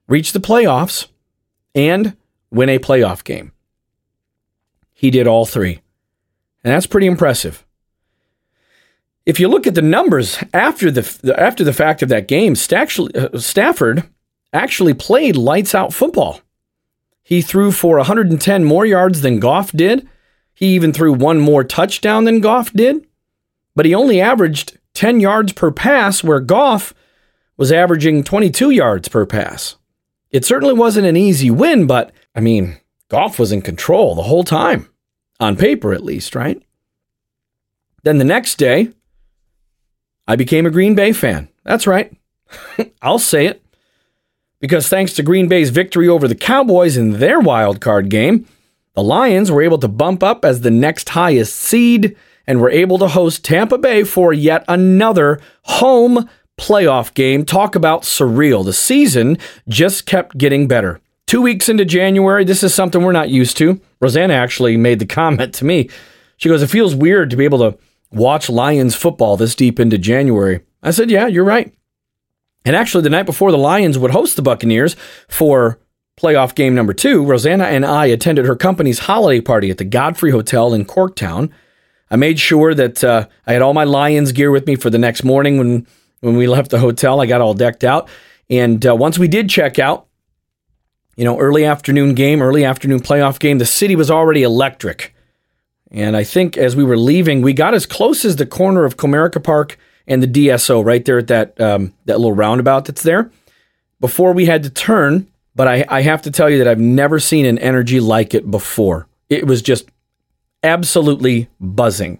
reach 0.07 0.33
the 0.33 0.39
playoffs, 0.39 1.07
and 1.75 2.15
win 2.49 2.69
a 2.69 2.79
playoff 2.79 3.23
game. 3.23 3.51
He 4.93 5.11
did 5.11 5.27
all 5.27 5.45
three. 5.45 5.81
And 6.63 6.73
that's 6.73 6.87
pretty 6.87 7.05
impressive. 7.05 7.63
If 9.25 9.39
you 9.39 9.47
look 9.47 9.67
at 9.67 9.75
the 9.75 9.81
numbers 9.81 10.43
after 10.53 10.89
the 10.89 11.35
after 11.37 11.63
the 11.63 11.73
fact 11.73 12.01
of 12.01 12.09
that 12.09 12.27
game, 12.27 12.53
uh, 12.53 13.37
Stafford 13.37 14.03
actually 14.53 14.93
played 14.93 15.35
lights 15.35 15.75
out 15.75 15.93
football. 15.93 16.41
He 17.25 17.41
threw 17.41 17.71
for 17.71 17.97
110 17.97 18.63
more 18.63 18.85
yards 18.85 19.21
than 19.21 19.39
Goff 19.39 19.71
did. 19.71 20.07
He 20.53 20.67
even 20.75 20.93
threw 20.93 21.11
one 21.11 21.39
more 21.39 21.63
touchdown 21.63 22.23
than 22.25 22.39
Goff 22.39 22.71
did. 22.71 23.07
But 23.75 23.88
he 23.88 23.95
only 23.95 24.21
averaged 24.21 24.77
10 24.93 25.19
yards 25.19 25.51
per 25.51 25.71
pass, 25.71 26.23
where 26.23 26.39
Goff 26.39 26.93
was 27.57 27.71
averaging 27.71 28.23
22 28.23 28.69
yards 28.69 29.07
per 29.07 29.25
pass. 29.25 29.75
It 30.29 30.45
certainly 30.45 30.75
wasn't 30.75 31.07
an 31.07 31.17
easy 31.17 31.49
win, 31.49 31.88
but 31.88 32.11
I 32.35 32.41
mean, 32.41 32.77
Goff 33.09 33.39
was 33.39 33.51
in 33.51 33.63
control 33.63 34.13
the 34.13 34.21
whole 34.21 34.43
time, 34.43 34.88
on 35.39 35.57
paper 35.57 35.93
at 35.93 36.03
least, 36.03 36.35
right? 36.35 36.61
Then 38.03 38.19
the 38.19 38.23
next 38.23 38.59
day, 38.59 38.89
I 40.27 40.35
became 40.35 40.67
a 40.67 40.71
Green 40.71 40.93
Bay 40.93 41.11
fan. 41.11 41.49
That's 41.63 41.88
right. 41.88 42.15
I'll 43.01 43.17
say 43.17 43.47
it 43.47 43.64
because 44.65 44.89
thanks 44.89 45.13
to 45.13 45.21
Green 45.21 45.47
Bay's 45.47 45.69
victory 45.69 46.10
over 46.10 46.28
the 46.28 46.34
Cowboys 46.34 46.97
in 46.97 47.19
their 47.19 47.39
wild 47.39 47.80
card 47.80 48.10
game, 48.10 48.47
the 48.95 49.04
Lions 49.04 49.51
were 49.51 49.62
able 49.62 49.78
to 49.78 49.88
bump 49.88 50.23
up 50.23 50.43
as 50.43 50.62
the 50.62 50.71
next 50.71 51.10
highest 51.10 51.56
seed 51.56 52.15
and 52.47 52.60
were 52.60 52.71
able 52.71 52.97
to 52.97 53.10
host 53.10 53.45
Tampa 53.45 53.78
Bay 53.78 54.04
for 54.04 54.34
yet 54.34 54.65
another 54.67 55.39
home 55.65 56.28
playoff 56.58 57.13
game. 57.13 57.45
Talk 57.45 57.75
about 57.75 58.01
surreal. 58.01 58.65
The 58.65 58.73
season 58.73 59.38
just 59.69 60.08
kept 60.08 60.36
getting 60.36 60.67
better. 60.67 60.99
Two 61.28 61.43
weeks 61.43 61.69
into 61.69 61.86
January, 61.86 62.43
this 62.43 62.63
is 62.63 62.73
something 62.73 63.04
we're 63.04 63.12
not 63.12 63.30
used 63.30 63.58
to. 63.58 63.80
Rosanna 64.01 64.34
actually 64.34 64.78
made 64.78 64.97
the 64.97 65.06
comment 65.21 65.54
to 65.56 65.65
me. 65.65 65.91
She 66.38 66.49
goes, 66.49 66.63
It 66.63 66.71
feels 66.71 66.95
weird 66.95 67.30
to 67.30 67.38
be 67.38 67.45
able 67.45 67.60
to 67.60 67.78
watch 68.12 68.49
Lions 68.49 68.95
football 68.95 69.38
this 69.38 69.54
deep 69.54 69.80
into 69.80 69.99
January. 69.99 70.62
I 70.82 70.89
said, 70.89 71.12
Yeah, 71.12 71.28
you're 71.28 71.43
right. 71.43 71.71
And 72.65 72.75
actually, 72.75 73.04
the 73.04 73.10
night 73.10 73.28
before 73.28 73.51
the 73.51 73.58
Lions 73.58 73.97
would 73.97 74.12
host 74.12 74.36
the 74.36 74.41
Buccaneers 74.41 74.95
for 75.30 75.80
playoff 76.17 76.56
game 76.56 76.73
number 76.73 76.93
two, 76.93 77.23
Rosanna 77.23 77.65
and 77.65 77.86
I 77.86 78.08
attended 78.08 78.45
her 78.45 78.56
company's 78.56 78.99
holiday 78.99 79.41
party 79.41 79.69
at 79.69 79.78
the 79.78 79.86
Godfrey 79.86 80.32
Hotel 80.32 80.73
in 80.73 80.86
Corktown. 80.86 81.51
I 82.10 82.15
made 82.15 82.39
sure 82.39 82.73
that 82.73 83.04
uh, 83.04 83.28
I 83.45 83.54
had 83.54 83.62
all 83.62 83.73
my 83.73 83.84
Lions 83.84 84.32
gear 84.32 84.51
with 84.51 84.65
me 84.65 84.75
for 84.75 84.89
the 84.89 84.97
next 84.97 85.23
morning 85.23 85.58
when 85.58 85.88
when 86.21 86.38
we 86.38 86.47
left 86.56 86.71
the 86.71 86.80
hotel. 86.80 87.21
I 87.21 87.28
got 87.28 87.41
all 87.41 87.54
decked 87.54 87.84
out, 87.84 88.10
and 88.49 88.86
uh, 88.86 88.95
once 88.95 89.19
we 89.19 89.28
did 89.28 89.49
check 89.49 89.78
out, 89.78 90.08
you 91.15 91.23
know, 91.23 91.39
early 91.39 91.65
afternoon 91.65 92.15
game, 92.15 92.41
early 92.41 92.65
afternoon 92.65 92.99
playoff 92.99 93.39
game, 93.39 93.60
the 93.60 93.65
city 93.65 93.95
was 93.95 94.10
already 94.10 94.43
electric. 94.43 95.13
And 95.91 96.17
I 96.17 96.23
think 96.23 96.58
as 96.58 96.75
we 96.75 96.84
were 96.84 96.97
leaving, 96.97 97.41
we 97.41 97.54
got 97.54 97.73
as 97.73 97.86
close 97.86 98.25
as 98.25 98.36
the 98.36 98.45
corner 98.45 98.86
of 98.86 98.97
Comerica 98.97 99.41
Park 99.41 99.78
and 100.07 100.21
the 100.21 100.27
DSO 100.27 100.83
right 100.83 101.03
there 101.03 101.19
at 101.19 101.27
that 101.27 101.59
um, 101.59 101.93
that 102.05 102.17
little 102.17 102.35
roundabout 102.35 102.85
that's 102.85 103.03
there. 103.03 103.31
Before 103.99 104.33
we 104.33 104.45
had 104.45 104.63
to 104.63 104.69
turn, 104.69 105.27
but 105.55 105.67
I, 105.67 105.85
I 105.87 106.01
have 106.01 106.21
to 106.23 106.31
tell 106.31 106.49
you 106.49 106.57
that 106.59 106.67
I've 106.67 106.79
never 106.79 107.19
seen 107.19 107.45
an 107.45 107.57
energy 107.59 107.99
like 107.99 108.33
it 108.33 108.51
before. 108.51 109.07
It 109.29 109.47
was 109.47 109.61
just 109.61 109.89
absolutely 110.63 111.49
buzzing. 111.59 112.19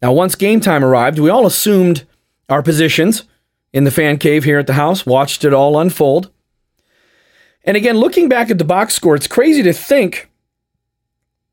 Now, 0.00 0.12
once 0.12 0.34
game 0.34 0.60
time 0.60 0.84
arrived, 0.84 1.18
we 1.18 1.30
all 1.30 1.46
assumed 1.46 2.04
our 2.48 2.62
positions 2.62 3.24
in 3.72 3.84
the 3.84 3.90
fan 3.90 4.18
cave 4.18 4.44
here 4.44 4.58
at 4.58 4.66
the 4.66 4.74
house, 4.74 5.06
watched 5.06 5.44
it 5.44 5.54
all 5.54 5.78
unfold. 5.78 6.30
And 7.64 7.76
again, 7.76 7.96
looking 7.96 8.28
back 8.28 8.50
at 8.50 8.58
the 8.58 8.64
box 8.64 8.94
score, 8.94 9.14
it's 9.14 9.26
crazy 9.26 9.62
to 9.62 9.72
think 9.72 10.28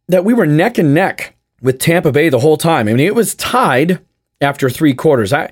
that 0.08 0.26
we 0.26 0.34
were 0.34 0.46
neck 0.46 0.78
and 0.78 0.94
neck 0.94 1.36
with 1.62 1.80
Tampa 1.80 2.12
Bay 2.12 2.30
the 2.30 2.40
whole 2.40 2.58
time. 2.58 2.88
I 2.88 2.94
mean, 2.94 3.06
it 3.06 3.16
was 3.16 3.36
tied 3.36 4.00
after 4.42 4.70
three 4.70 4.94
quarters. 4.94 5.34
I 5.34 5.52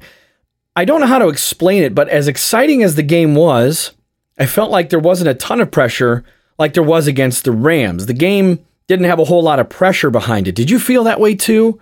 I 0.76 0.86
don't 0.86 1.02
know 1.02 1.08
how 1.08 1.20
to 1.20 1.30
explain 1.30 1.84
it, 1.84 1.96
but 1.96 2.08
as 2.10 2.28
exciting 2.28 2.84
as 2.84 2.96
the 2.96 3.04
game 3.04 3.34
was, 3.34 3.94
I 4.38 4.46
felt 4.46 4.70
like 4.70 4.90
there 4.90 5.00
wasn't 5.00 5.30
a 5.30 5.34
ton 5.34 5.60
of 5.60 5.72
pressure 5.72 6.24
like 6.60 6.74
there 6.74 6.84
was 6.84 7.08
against 7.08 7.44
the 7.44 7.52
Rams. 7.52 8.06
The 8.06 8.14
game 8.14 8.66
didn't 8.88 9.06
have 9.06 9.20
a 9.20 9.26
whole 9.26 9.44
lot 9.44 9.60
of 9.60 9.70
pressure 9.70 10.10
behind 10.10 10.48
it. 10.48 10.56
Did 10.56 10.70
you 10.70 10.80
feel 10.80 11.04
that 11.04 11.20
way 11.20 11.36
too? 11.36 11.80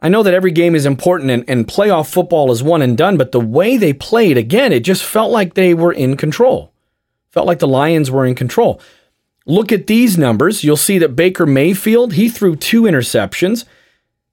I 0.00 0.08
know 0.08 0.22
that 0.22 0.34
every 0.34 0.50
game 0.50 0.74
is 0.74 0.86
important 0.86 1.30
and, 1.30 1.44
and 1.46 1.66
playoff 1.66 2.12
football 2.12 2.50
is 2.50 2.62
one 2.62 2.82
and 2.82 2.96
done, 2.98 3.16
but 3.16 3.30
the 3.30 3.40
way 3.40 3.76
they 3.76 3.92
played, 3.92 4.36
again, 4.36 4.72
it 4.72 4.80
just 4.80 5.04
felt 5.04 5.30
like 5.30 5.54
they 5.54 5.74
were 5.74 5.92
in 5.92 6.16
control. 6.16 6.72
Felt 7.30 7.46
like 7.46 7.60
the 7.60 7.68
Lions 7.68 8.10
were 8.10 8.26
in 8.26 8.34
control. 8.34 8.80
Look 9.46 9.70
at 9.70 9.86
these 9.86 10.18
numbers. 10.18 10.64
You'll 10.64 10.76
see 10.76 10.98
that 10.98 11.16
Baker 11.16 11.46
Mayfield, 11.46 12.14
he 12.14 12.28
threw 12.28 12.56
two 12.56 12.82
interceptions 12.82 13.64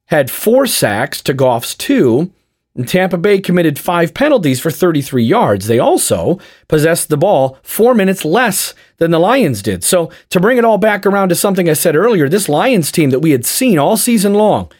had 0.09 0.31
four 0.31 0.65
sacks 0.65 1.21
to 1.21 1.33
Goff's 1.33 1.75
two, 1.75 2.31
and 2.75 2.87
Tampa 2.87 3.17
Bay 3.17 3.39
committed 3.39 3.77
five 3.77 4.13
penalties 4.13 4.59
for 4.59 4.71
33 4.71 5.23
yards. 5.23 5.67
They 5.67 5.79
also 5.79 6.39
possessed 6.67 7.09
the 7.09 7.17
ball 7.17 7.57
four 7.61 7.93
minutes 7.93 8.25
less 8.25 8.73
than 8.97 9.11
the 9.11 9.19
Lions 9.19 9.61
did. 9.61 9.83
So, 9.83 10.11
to 10.29 10.39
bring 10.39 10.57
it 10.57 10.65
all 10.65 10.77
back 10.77 11.05
around 11.05 11.29
to 11.29 11.35
something 11.35 11.69
I 11.69 11.73
said 11.73 11.95
earlier, 11.95 12.27
this 12.27 12.49
Lions 12.49 12.91
team 12.91 13.11
that 13.11 13.19
we 13.19 13.31
had 13.31 13.45
seen 13.45 13.77
all 13.77 13.97
season 13.97 14.33
long, 14.33 14.71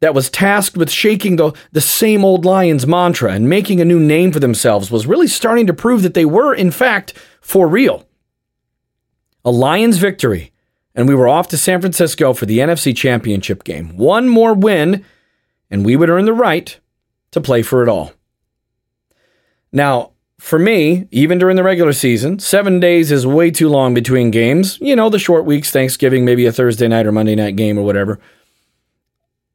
that 0.00 0.14
was 0.14 0.30
tasked 0.30 0.76
with 0.76 0.90
shaking 0.90 1.36
the, 1.36 1.52
the 1.72 1.80
same 1.80 2.24
old 2.24 2.44
Lions 2.44 2.86
mantra 2.86 3.32
and 3.32 3.48
making 3.48 3.80
a 3.80 3.84
new 3.84 4.00
name 4.00 4.32
for 4.32 4.40
themselves 4.40 4.90
was 4.90 5.06
really 5.06 5.28
starting 5.28 5.66
to 5.66 5.74
prove 5.74 6.02
that 6.02 6.14
they 6.14 6.24
were, 6.24 6.54
in 6.54 6.70
fact, 6.70 7.12
for 7.40 7.68
real. 7.68 8.06
A 9.44 9.50
Lions 9.50 9.98
victory, 9.98 10.52
and 11.00 11.08
we 11.08 11.14
were 11.14 11.28
off 11.28 11.48
to 11.48 11.56
San 11.56 11.80
Francisco 11.80 12.34
for 12.34 12.44
the 12.44 12.58
NFC 12.58 12.94
Championship 12.94 13.64
game. 13.64 13.96
One 13.96 14.28
more 14.28 14.52
win, 14.52 15.02
and 15.70 15.82
we 15.82 15.96
would 15.96 16.10
earn 16.10 16.26
the 16.26 16.34
right 16.34 16.78
to 17.30 17.40
play 17.40 17.62
for 17.62 17.82
it 17.82 17.88
all. 17.88 18.12
Now, 19.72 20.10
for 20.38 20.58
me, 20.58 21.08
even 21.10 21.38
during 21.38 21.56
the 21.56 21.62
regular 21.62 21.94
season, 21.94 22.38
seven 22.38 22.80
days 22.80 23.10
is 23.10 23.26
way 23.26 23.50
too 23.50 23.70
long 23.70 23.94
between 23.94 24.30
games. 24.30 24.78
You 24.82 24.94
know, 24.94 25.08
the 25.08 25.18
short 25.18 25.46
weeks, 25.46 25.70
Thanksgiving, 25.70 26.26
maybe 26.26 26.44
a 26.44 26.52
Thursday 26.52 26.86
night 26.86 27.06
or 27.06 27.12
Monday 27.12 27.34
night 27.34 27.56
game 27.56 27.78
or 27.78 27.82
whatever. 27.82 28.20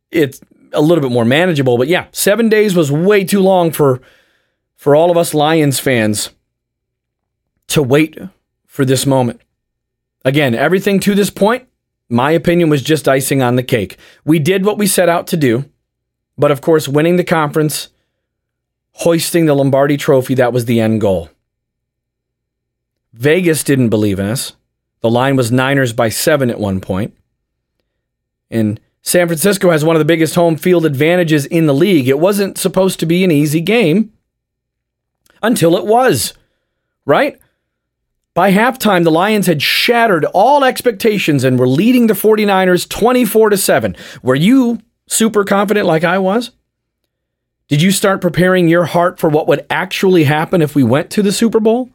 It's 0.09 0.41
a 0.73 0.81
little 0.81 1.03
bit 1.03 1.11
more 1.11 1.25
manageable, 1.25 1.77
but 1.77 1.87
yeah, 1.87 2.07
seven 2.11 2.49
days 2.49 2.75
was 2.75 2.91
way 2.91 3.23
too 3.23 3.39
long 3.39 3.71
for 3.71 4.01
for 4.75 4.95
all 4.95 5.11
of 5.11 5.17
us 5.17 5.35
Lions 5.35 5.79
fans 5.79 6.31
to 7.67 7.83
wait 7.83 8.17
for 8.65 8.83
this 8.83 9.05
moment. 9.05 9.41
Again, 10.25 10.55
everything 10.55 10.99
to 11.01 11.15
this 11.15 11.29
point, 11.29 11.67
my 12.09 12.31
opinion 12.31 12.69
was 12.69 12.81
just 12.81 13.07
icing 13.07 13.41
on 13.41 13.55
the 13.55 13.63
cake. 13.63 13.97
We 14.25 14.39
did 14.39 14.65
what 14.65 14.77
we 14.77 14.87
set 14.87 15.07
out 15.07 15.27
to 15.27 15.37
do, 15.37 15.65
but 16.37 16.51
of 16.51 16.61
course, 16.61 16.87
winning 16.87 17.15
the 17.15 17.23
conference 17.23 17.89
hoisting 18.99 19.45
the 19.45 19.53
Lombardi 19.53 19.97
trophy, 19.97 20.35
that 20.35 20.53
was 20.53 20.65
the 20.65 20.79
end 20.79 21.01
goal. 21.01 21.29
Vegas 23.13 23.63
didn't 23.63 23.89
believe 23.89 24.19
in 24.19 24.25
us. 24.25 24.53
The 25.01 25.09
line 25.09 25.35
was 25.35 25.51
Niners 25.51 25.93
by 25.93 26.09
seven 26.09 26.49
at 26.49 26.59
one 26.59 26.79
point. 26.79 27.15
And 28.49 28.79
San 29.01 29.27
Francisco 29.27 29.69
has 29.71 29.83
one 29.83 29.95
of 29.95 29.99
the 29.99 30.05
biggest 30.05 30.35
home 30.35 30.55
field 30.55 30.85
advantages 30.85 31.45
in 31.45 31.65
the 31.65 31.73
league. 31.73 32.07
It 32.07 32.19
wasn't 32.19 32.57
supposed 32.57 32.99
to 33.01 33.05
be 33.05 33.23
an 33.23 33.31
easy 33.31 33.61
game 33.61 34.13
until 35.43 35.75
it 35.75 35.85
was, 35.85 36.33
right? 37.05 37.39
By 38.35 38.51
halftime, 38.51 39.05
the 39.05 39.11
Lions 39.11 39.47
had 39.47 39.61
shattered 39.61 40.25
all 40.25 40.65
expectations 40.65 41.45
and 41.45 41.57
were 41.57 41.69
leading 41.69 42.07
the 42.07 42.13
49ers 42.13 42.87
24 42.87 43.51
to 43.51 43.57
7. 43.57 43.95
Were 44.21 44.35
you 44.35 44.81
super 45.07 45.45
confident 45.45 45.87
like 45.87 46.03
I 46.03 46.17
was? 46.17 46.51
Did 47.69 47.81
you 47.81 47.91
start 47.91 48.19
preparing 48.19 48.67
your 48.67 48.83
heart 48.83 49.19
for 49.19 49.29
what 49.29 49.47
would 49.47 49.65
actually 49.69 50.25
happen 50.25 50.61
if 50.61 50.75
we 50.75 50.83
went 50.83 51.09
to 51.11 51.23
the 51.23 51.31
Super 51.31 51.61
Bowl? 51.61 51.89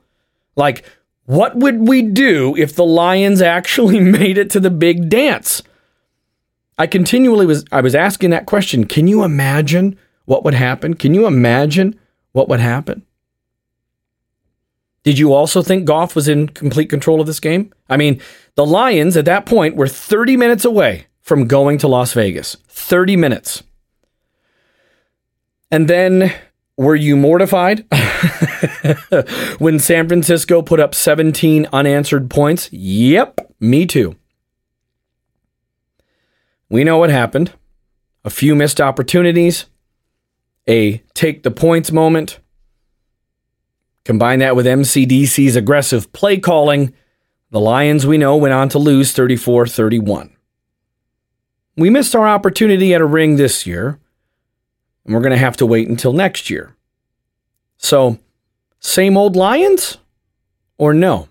Like, 0.56 0.84
what 1.26 1.56
would 1.56 1.86
we 1.86 2.00
do 2.00 2.56
if 2.56 2.74
the 2.74 2.86
Lions 2.86 3.42
actually 3.42 4.00
made 4.18 4.38
it 4.38 4.48
to 4.50 4.60
the 4.60 4.70
big 4.70 5.10
dance? 5.10 5.62
I 6.78 6.86
continually 6.86 7.44
was 7.44 7.66
I 7.70 7.82
was 7.82 7.94
asking 7.94 8.30
that 8.30 8.46
question. 8.46 8.86
Can 8.86 9.06
you 9.06 9.22
imagine 9.24 9.98
what 10.24 10.42
would 10.44 10.54
happen? 10.54 10.94
Can 10.94 11.12
you 11.12 11.26
imagine 11.26 12.00
what 12.32 12.48
would 12.48 12.60
happen? 12.60 13.04
Did 15.02 15.18
you 15.18 15.32
also 15.32 15.62
think 15.62 15.86
Goff 15.86 16.14
was 16.14 16.28
in 16.28 16.48
complete 16.48 16.90
control 16.90 17.20
of 17.20 17.26
this 17.26 17.40
game? 17.40 17.72
I 17.88 17.96
mean, 17.96 18.20
the 18.54 18.66
Lions 18.66 19.16
at 19.16 19.24
that 19.24 19.46
point 19.46 19.76
were 19.76 19.88
30 19.88 20.36
minutes 20.36 20.64
away 20.64 21.06
from 21.20 21.46
going 21.46 21.78
to 21.78 21.88
Las 21.88 22.12
Vegas. 22.12 22.56
30 22.68 23.16
minutes. 23.16 23.62
And 25.70 25.88
then 25.88 26.32
were 26.76 26.96
you 26.96 27.16
mortified 27.16 27.86
when 29.58 29.78
San 29.78 30.08
Francisco 30.08 30.62
put 30.62 30.80
up 30.80 30.94
17 30.94 31.68
unanswered 31.72 32.28
points? 32.28 32.68
Yep, 32.72 33.54
me 33.60 33.86
too. 33.86 34.16
We 36.68 36.82
know 36.82 36.98
what 36.98 37.10
happened. 37.10 37.52
A 38.24 38.30
few 38.30 38.54
missed 38.54 38.80
opportunities, 38.80 39.66
a 40.68 40.98
take 41.14 41.42
the 41.42 41.50
points 41.50 41.92
moment. 41.92 42.39
Combine 44.10 44.40
that 44.40 44.56
with 44.56 44.66
MCDC's 44.66 45.54
aggressive 45.54 46.12
play 46.12 46.36
calling. 46.36 46.92
The 47.52 47.60
Lions, 47.60 48.08
we 48.08 48.18
know, 48.18 48.36
went 48.36 48.52
on 48.52 48.68
to 48.70 48.78
lose 48.80 49.12
34 49.12 49.68
31. 49.68 50.36
We 51.76 51.90
missed 51.90 52.16
our 52.16 52.26
opportunity 52.26 52.92
at 52.92 53.00
a 53.00 53.06
ring 53.06 53.36
this 53.36 53.68
year 53.68 54.00
and 55.04 55.14
we're 55.14 55.20
going 55.20 55.30
to 55.30 55.36
have 55.36 55.56
to 55.58 55.64
wait 55.64 55.88
until 55.88 56.12
next 56.12 56.50
year. 56.50 56.74
So, 57.76 58.18
same 58.80 59.16
old 59.16 59.36
Lions 59.36 59.98
or 60.76 60.92
no? 60.92 61.28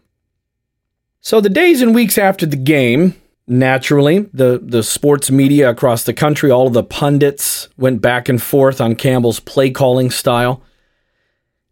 So, 1.20 1.42
the 1.42 1.50
days 1.50 1.82
and 1.82 1.94
weeks 1.94 2.18
after 2.18 2.46
the 2.46 2.56
game, 2.56 3.22
naturally, 3.46 4.20
the, 4.34 4.58
the 4.64 4.84
sports 4.84 5.30
media 5.30 5.70
across 5.70 6.06
the 6.06 6.14
country, 6.14 6.50
all 6.50 6.68
of 6.68 6.74
the 6.74 6.84
pundits 6.86 7.68
went 7.76 8.00
back 8.00 8.30
and 8.30 8.42
forth 8.42 8.80
on 8.80 8.96
Campbell's 8.96 9.42
play 9.42 9.70
calling 9.70 10.10
style. 10.10 10.64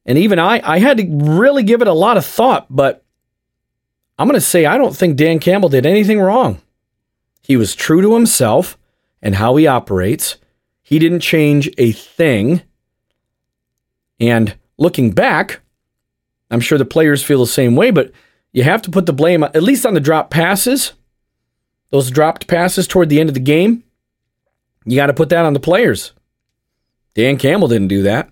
And 0.08 0.18
even 0.18 0.40
I, 0.40 0.62
I 0.64 0.80
had 0.80 0.98
to 0.98 1.08
really 1.10 1.64
give 1.64 1.82
it 1.82 1.88
a 1.88 1.94
lot 1.94 2.18
of 2.18 2.26
thought, 2.26 2.66
but 2.70 3.04
I'm 4.18 4.28
going 4.28 4.40
to 4.40 4.42
say 4.42 4.66
I 4.66 4.78
don't 4.78 4.96
think 4.96 5.18
Dan 5.18 5.40
Campbell 5.40 5.70
did 5.70 5.86
anything 5.86 6.20
wrong. 6.20 6.62
He 7.44 7.58
was 7.58 7.76
true 7.76 8.02
to 8.02 8.16
himself 8.16 8.78
and 9.22 9.36
how 9.36 9.58
he 9.58 9.68
operates. 9.68 10.38
He 10.82 10.98
didn't 10.98 11.20
change 11.20 11.70
a 11.78 11.92
thing. 11.92 12.62
And 14.20 14.58
looking 14.78 15.12
back, 15.12 15.60
I'm 16.50 16.62
sure 16.62 16.78
the 16.78 16.86
players 16.86 17.24
feel 17.24 17.40
the 17.40 17.48
same 17.48 17.76
way, 17.76 17.92
but 17.92 18.12
you 18.54 18.64
have 18.64 18.82
to 18.84 18.92
put 18.92 19.06
the 19.06 19.14
blame, 19.14 19.44
at 19.44 19.62
least 19.62 19.86
on 19.86 19.94
the 19.94 20.00
drop 20.00 20.32
passes, 20.32 20.94
those 21.92 22.10
dropped 22.10 22.48
passes 22.48 22.88
toward 22.88 23.10
the 23.10 23.20
end 23.20 23.30
of 23.30 23.34
the 23.34 23.40
game. 23.40 23.84
You 24.86 24.96
got 24.96 25.08
to 25.08 25.14
put 25.14 25.30
that 25.30 25.46
on 25.46 25.54
the 25.54 25.60
players. 25.60 26.14
Dan 27.14 27.38
Campbell 27.38 27.68
didn't 27.68 27.90
do 27.90 28.04
that. 28.04 28.30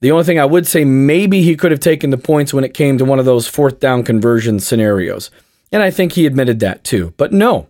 The 0.00 0.10
only 0.10 0.24
thing 0.24 0.38
I 0.38 0.46
would 0.46 0.66
say, 0.66 0.84
maybe 0.84 1.42
he 1.42 1.56
could 1.56 1.70
have 1.70 1.80
taken 1.80 2.10
the 2.10 2.16
points 2.16 2.54
when 2.54 2.64
it 2.64 2.74
came 2.74 2.96
to 2.98 3.04
one 3.04 3.18
of 3.18 3.26
those 3.26 3.46
fourth 3.46 3.80
down 3.80 4.02
conversion 4.02 4.58
scenarios. 4.58 5.30
And 5.72 5.82
I 5.82 5.90
think 5.90 6.12
he 6.12 6.26
admitted 6.26 6.60
that 6.60 6.84
too. 6.84 7.12
But 7.16 7.32
no, 7.32 7.68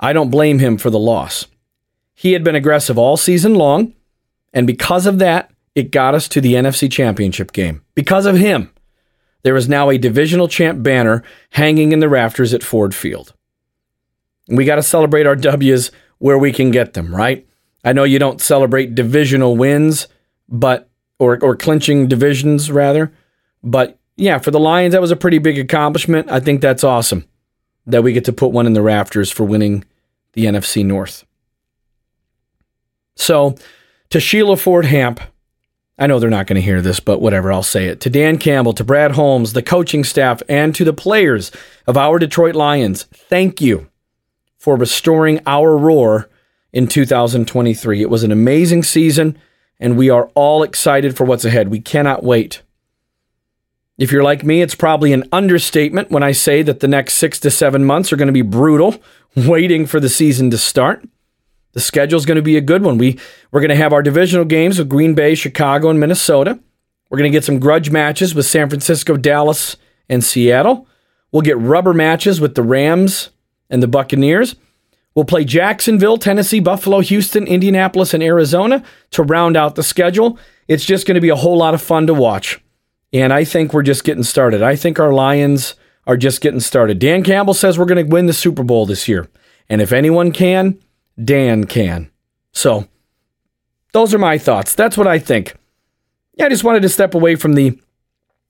I 0.00 0.12
don't 0.12 0.30
blame 0.30 0.58
him 0.58 0.76
for 0.76 0.90
the 0.90 0.98
loss. 0.98 1.46
He 2.14 2.32
had 2.32 2.44
been 2.44 2.54
aggressive 2.54 2.98
all 2.98 3.16
season 3.16 3.54
long, 3.54 3.94
and 4.52 4.66
because 4.66 5.06
of 5.06 5.18
that, 5.18 5.50
it 5.74 5.90
got 5.90 6.14
us 6.14 6.28
to 6.28 6.40
the 6.40 6.54
NFC 6.54 6.90
Championship 6.90 7.52
game. 7.52 7.82
Because 7.94 8.26
of 8.26 8.36
him, 8.36 8.70
there 9.42 9.56
is 9.56 9.68
now 9.68 9.90
a 9.90 9.98
divisional 9.98 10.48
champ 10.48 10.82
banner 10.82 11.22
hanging 11.50 11.92
in 11.92 12.00
the 12.00 12.08
rafters 12.08 12.54
at 12.54 12.62
Ford 12.62 12.94
Field. 12.94 13.34
We 14.48 14.64
got 14.64 14.76
to 14.76 14.82
celebrate 14.82 15.26
our 15.26 15.36
W's 15.36 15.90
where 16.18 16.38
we 16.38 16.52
can 16.52 16.70
get 16.70 16.94
them, 16.94 17.14
right? 17.14 17.46
I 17.84 17.92
know 17.92 18.04
you 18.04 18.18
don't 18.18 18.40
celebrate 18.40 18.94
divisional 18.94 19.56
wins, 19.56 20.08
but 20.48 20.88
or 21.18 21.42
or 21.42 21.56
clinching 21.56 22.08
divisions 22.08 22.70
rather, 22.70 23.12
but 23.62 23.98
yeah, 24.16 24.38
for 24.38 24.50
the 24.50 24.60
Lions 24.60 24.92
that 24.92 25.00
was 25.00 25.10
a 25.10 25.16
pretty 25.16 25.38
big 25.38 25.58
accomplishment. 25.58 26.30
I 26.30 26.40
think 26.40 26.60
that's 26.60 26.84
awesome 26.84 27.24
that 27.86 28.02
we 28.02 28.12
get 28.12 28.24
to 28.24 28.32
put 28.32 28.52
one 28.52 28.66
in 28.66 28.72
the 28.72 28.82
rafters 28.82 29.30
for 29.30 29.44
winning 29.44 29.84
the 30.32 30.46
NFC 30.46 30.84
North. 30.84 31.24
So, 33.16 33.56
to 34.10 34.20
Sheila 34.20 34.56
Ford 34.56 34.86
Hamp, 34.86 35.20
I 35.98 36.06
know 36.06 36.18
they're 36.18 36.30
not 36.30 36.46
going 36.46 36.56
to 36.56 36.62
hear 36.62 36.80
this, 36.80 36.98
but 36.98 37.20
whatever, 37.20 37.52
I'll 37.52 37.62
say 37.62 37.86
it. 37.86 38.00
To 38.00 38.10
Dan 38.10 38.38
Campbell, 38.38 38.72
to 38.74 38.84
Brad 38.84 39.12
Holmes, 39.12 39.52
the 39.52 39.62
coaching 39.62 40.02
staff, 40.02 40.42
and 40.48 40.74
to 40.74 40.84
the 40.84 40.92
players 40.92 41.52
of 41.86 41.96
our 41.96 42.18
Detroit 42.18 42.56
Lions, 42.56 43.04
thank 43.04 43.60
you 43.60 43.88
for 44.58 44.76
restoring 44.76 45.40
our 45.46 45.76
roar 45.76 46.28
in 46.72 46.88
2023. 46.88 48.00
It 48.00 48.10
was 48.10 48.24
an 48.24 48.32
amazing 48.32 48.82
season, 48.82 49.38
and 49.78 49.96
we 49.96 50.10
are 50.10 50.30
all 50.34 50.62
excited 50.62 51.16
for 51.16 51.24
what's 51.24 51.44
ahead. 51.44 51.68
We 51.68 51.80
cannot 51.80 52.22
wait. 52.22 52.62
If 53.96 54.10
you're 54.10 54.24
like 54.24 54.44
me, 54.44 54.60
it's 54.60 54.74
probably 54.74 55.12
an 55.12 55.24
understatement 55.30 56.10
when 56.10 56.22
I 56.22 56.32
say 56.32 56.62
that 56.62 56.80
the 56.80 56.88
next 56.88 57.14
six 57.14 57.38
to 57.40 57.50
seven 57.50 57.84
months 57.84 58.12
are 58.12 58.16
going 58.16 58.26
to 58.26 58.32
be 58.32 58.42
brutal, 58.42 59.00
waiting 59.36 59.86
for 59.86 60.00
the 60.00 60.08
season 60.08 60.50
to 60.50 60.58
start. 60.58 61.06
The 61.72 61.80
schedule 61.80 62.16
is 62.16 62.26
going 62.26 62.36
to 62.36 62.42
be 62.42 62.56
a 62.56 62.60
good 62.60 62.82
one. 62.82 62.98
We 62.98 63.18
we're 63.50 63.60
going 63.60 63.70
to 63.70 63.76
have 63.76 63.92
our 63.92 64.02
divisional 64.02 64.44
games 64.44 64.78
with 64.78 64.88
Green 64.88 65.14
Bay, 65.14 65.34
Chicago, 65.34 65.90
and 65.90 66.00
Minnesota. 66.00 66.58
We're 67.10 67.18
going 67.18 67.30
to 67.30 67.36
get 67.36 67.44
some 67.44 67.58
grudge 67.58 67.90
matches 67.90 68.34
with 68.34 68.46
San 68.46 68.68
Francisco, 68.68 69.16
Dallas, 69.16 69.76
and 70.08 70.22
Seattle. 70.24 70.88
We'll 71.30 71.42
get 71.42 71.58
rubber 71.58 71.92
matches 71.92 72.40
with 72.40 72.54
the 72.54 72.62
Rams 72.62 73.30
and 73.68 73.82
the 73.82 73.88
Buccaneers. 73.88 74.54
We'll 75.14 75.24
play 75.24 75.44
Jacksonville, 75.44 76.18
Tennessee, 76.18 76.60
Buffalo, 76.60 77.00
Houston, 77.00 77.46
Indianapolis, 77.46 78.14
and 78.14 78.22
Arizona 78.22 78.82
to 79.12 79.22
round 79.22 79.56
out 79.56 79.76
the 79.76 79.82
schedule. 79.82 80.38
It's 80.66 80.84
just 80.84 81.06
going 81.06 81.14
to 81.14 81.20
be 81.20 81.28
a 81.28 81.36
whole 81.36 81.56
lot 81.56 81.74
of 81.74 81.82
fun 81.82 82.06
to 82.08 82.14
watch. 82.14 82.60
And 83.12 83.32
I 83.32 83.44
think 83.44 83.72
we're 83.72 83.82
just 83.82 84.02
getting 84.02 84.24
started. 84.24 84.62
I 84.62 84.74
think 84.74 84.98
our 84.98 85.12
Lions 85.12 85.76
are 86.06 86.16
just 86.16 86.40
getting 86.40 86.60
started. 86.60 86.98
Dan 86.98 87.22
Campbell 87.22 87.54
says 87.54 87.78
we're 87.78 87.84
going 87.84 88.04
to 88.04 88.12
win 88.12 88.26
the 88.26 88.32
Super 88.32 88.64
Bowl 88.64 88.86
this 88.86 89.06
year. 89.06 89.28
And 89.68 89.80
if 89.80 89.92
anyone 89.92 90.32
can, 90.32 90.80
Dan 91.22 91.64
can. 91.64 92.10
So, 92.52 92.88
those 93.92 94.12
are 94.12 94.18
my 94.18 94.36
thoughts. 94.36 94.74
That's 94.74 94.96
what 94.96 95.06
I 95.06 95.20
think. 95.20 95.54
Yeah, 96.34 96.46
I 96.46 96.48
just 96.48 96.64
wanted 96.64 96.82
to 96.82 96.88
step 96.88 97.14
away 97.14 97.36
from 97.36 97.54
the 97.54 97.78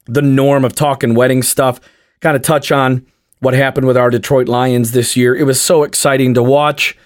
the 0.07 0.23
norm 0.23 0.65
of 0.65 0.75
talking 0.75 1.15
wedding 1.15 1.43
stuff, 1.43 1.81
kind 2.21 2.37
of 2.37 2.43
touch 2.43 2.71
on 2.71 3.07
what 3.45 3.55
happened 3.55 3.87
with 3.87 3.97
our 3.97 4.11
Detroit 4.11 4.49
Lions 4.49 4.93
this 4.93 5.17
year. 5.17 5.37
It 5.37 5.45
was 5.45 5.61
so 5.61 5.83
exciting 5.83 6.35
to 6.35 6.43
watch. 6.43 6.97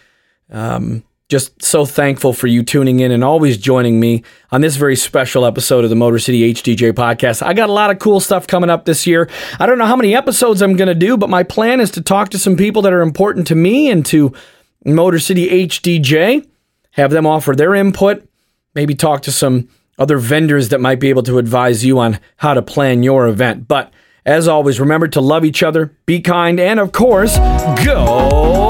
Um, 0.50 1.04
just 1.28 1.62
so 1.62 1.84
thankful 1.84 2.32
for 2.32 2.46
you 2.46 2.62
tuning 2.62 3.00
in 3.00 3.12
and 3.12 3.22
always 3.22 3.58
joining 3.58 4.00
me 4.00 4.22
on 4.50 4.62
this 4.62 4.76
very 4.76 4.96
special 4.96 5.44
episode 5.44 5.84
of 5.84 5.90
the 5.90 5.96
Motor 5.96 6.18
City 6.18 6.54
HDJ 6.54 6.92
podcast. 6.92 7.46
I 7.46 7.52
got 7.52 7.68
a 7.68 7.72
lot 7.72 7.90
of 7.90 7.98
cool 7.98 8.18
stuff 8.18 8.46
coming 8.46 8.70
up 8.70 8.86
this 8.86 9.06
year. 9.06 9.28
I 9.60 9.66
don't 9.66 9.76
know 9.76 9.84
how 9.84 9.96
many 9.96 10.16
episodes 10.16 10.62
I'm 10.62 10.74
going 10.74 10.88
to 10.88 10.94
do, 10.94 11.18
but 11.18 11.28
my 11.28 11.42
plan 11.42 11.80
is 11.80 11.90
to 11.92 12.00
talk 12.00 12.30
to 12.30 12.38
some 12.38 12.56
people 12.56 12.80
that 12.82 12.94
are 12.94 13.02
important 13.02 13.46
to 13.48 13.54
me 13.54 13.90
and 13.90 14.06
to 14.06 14.32
Motor 14.86 15.18
City 15.18 15.66
HDJ, 15.66 16.48
have 16.92 17.10
them 17.10 17.26
offer 17.26 17.54
their 17.54 17.74
input, 17.74 18.26
maybe 18.74 18.94
talk 18.94 19.20
to 19.22 19.32
some 19.32 19.68
other 19.98 20.16
vendors 20.16 20.70
that 20.70 20.80
might 20.80 21.00
be 21.00 21.10
able 21.10 21.24
to 21.24 21.36
advise 21.36 21.84
you 21.84 21.98
on 21.98 22.18
how 22.36 22.54
to 22.54 22.62
plan 22.62 23.02
your 23.02 23.26
event. 23.26 23.68
But 23.68 23.92
as 24.28 24.46
always, 24.46 24.78
remember 24.78 25.08
to 25.08 25.22
love 25.22 25.42
each 25.42 25.62
other, 25.62 25.86
be 26.04 26.20
kind, 26.20 26.60
and 26.60 26.78
of 26.78 26.92
course, 26.92 27.38
go 27.82 28.67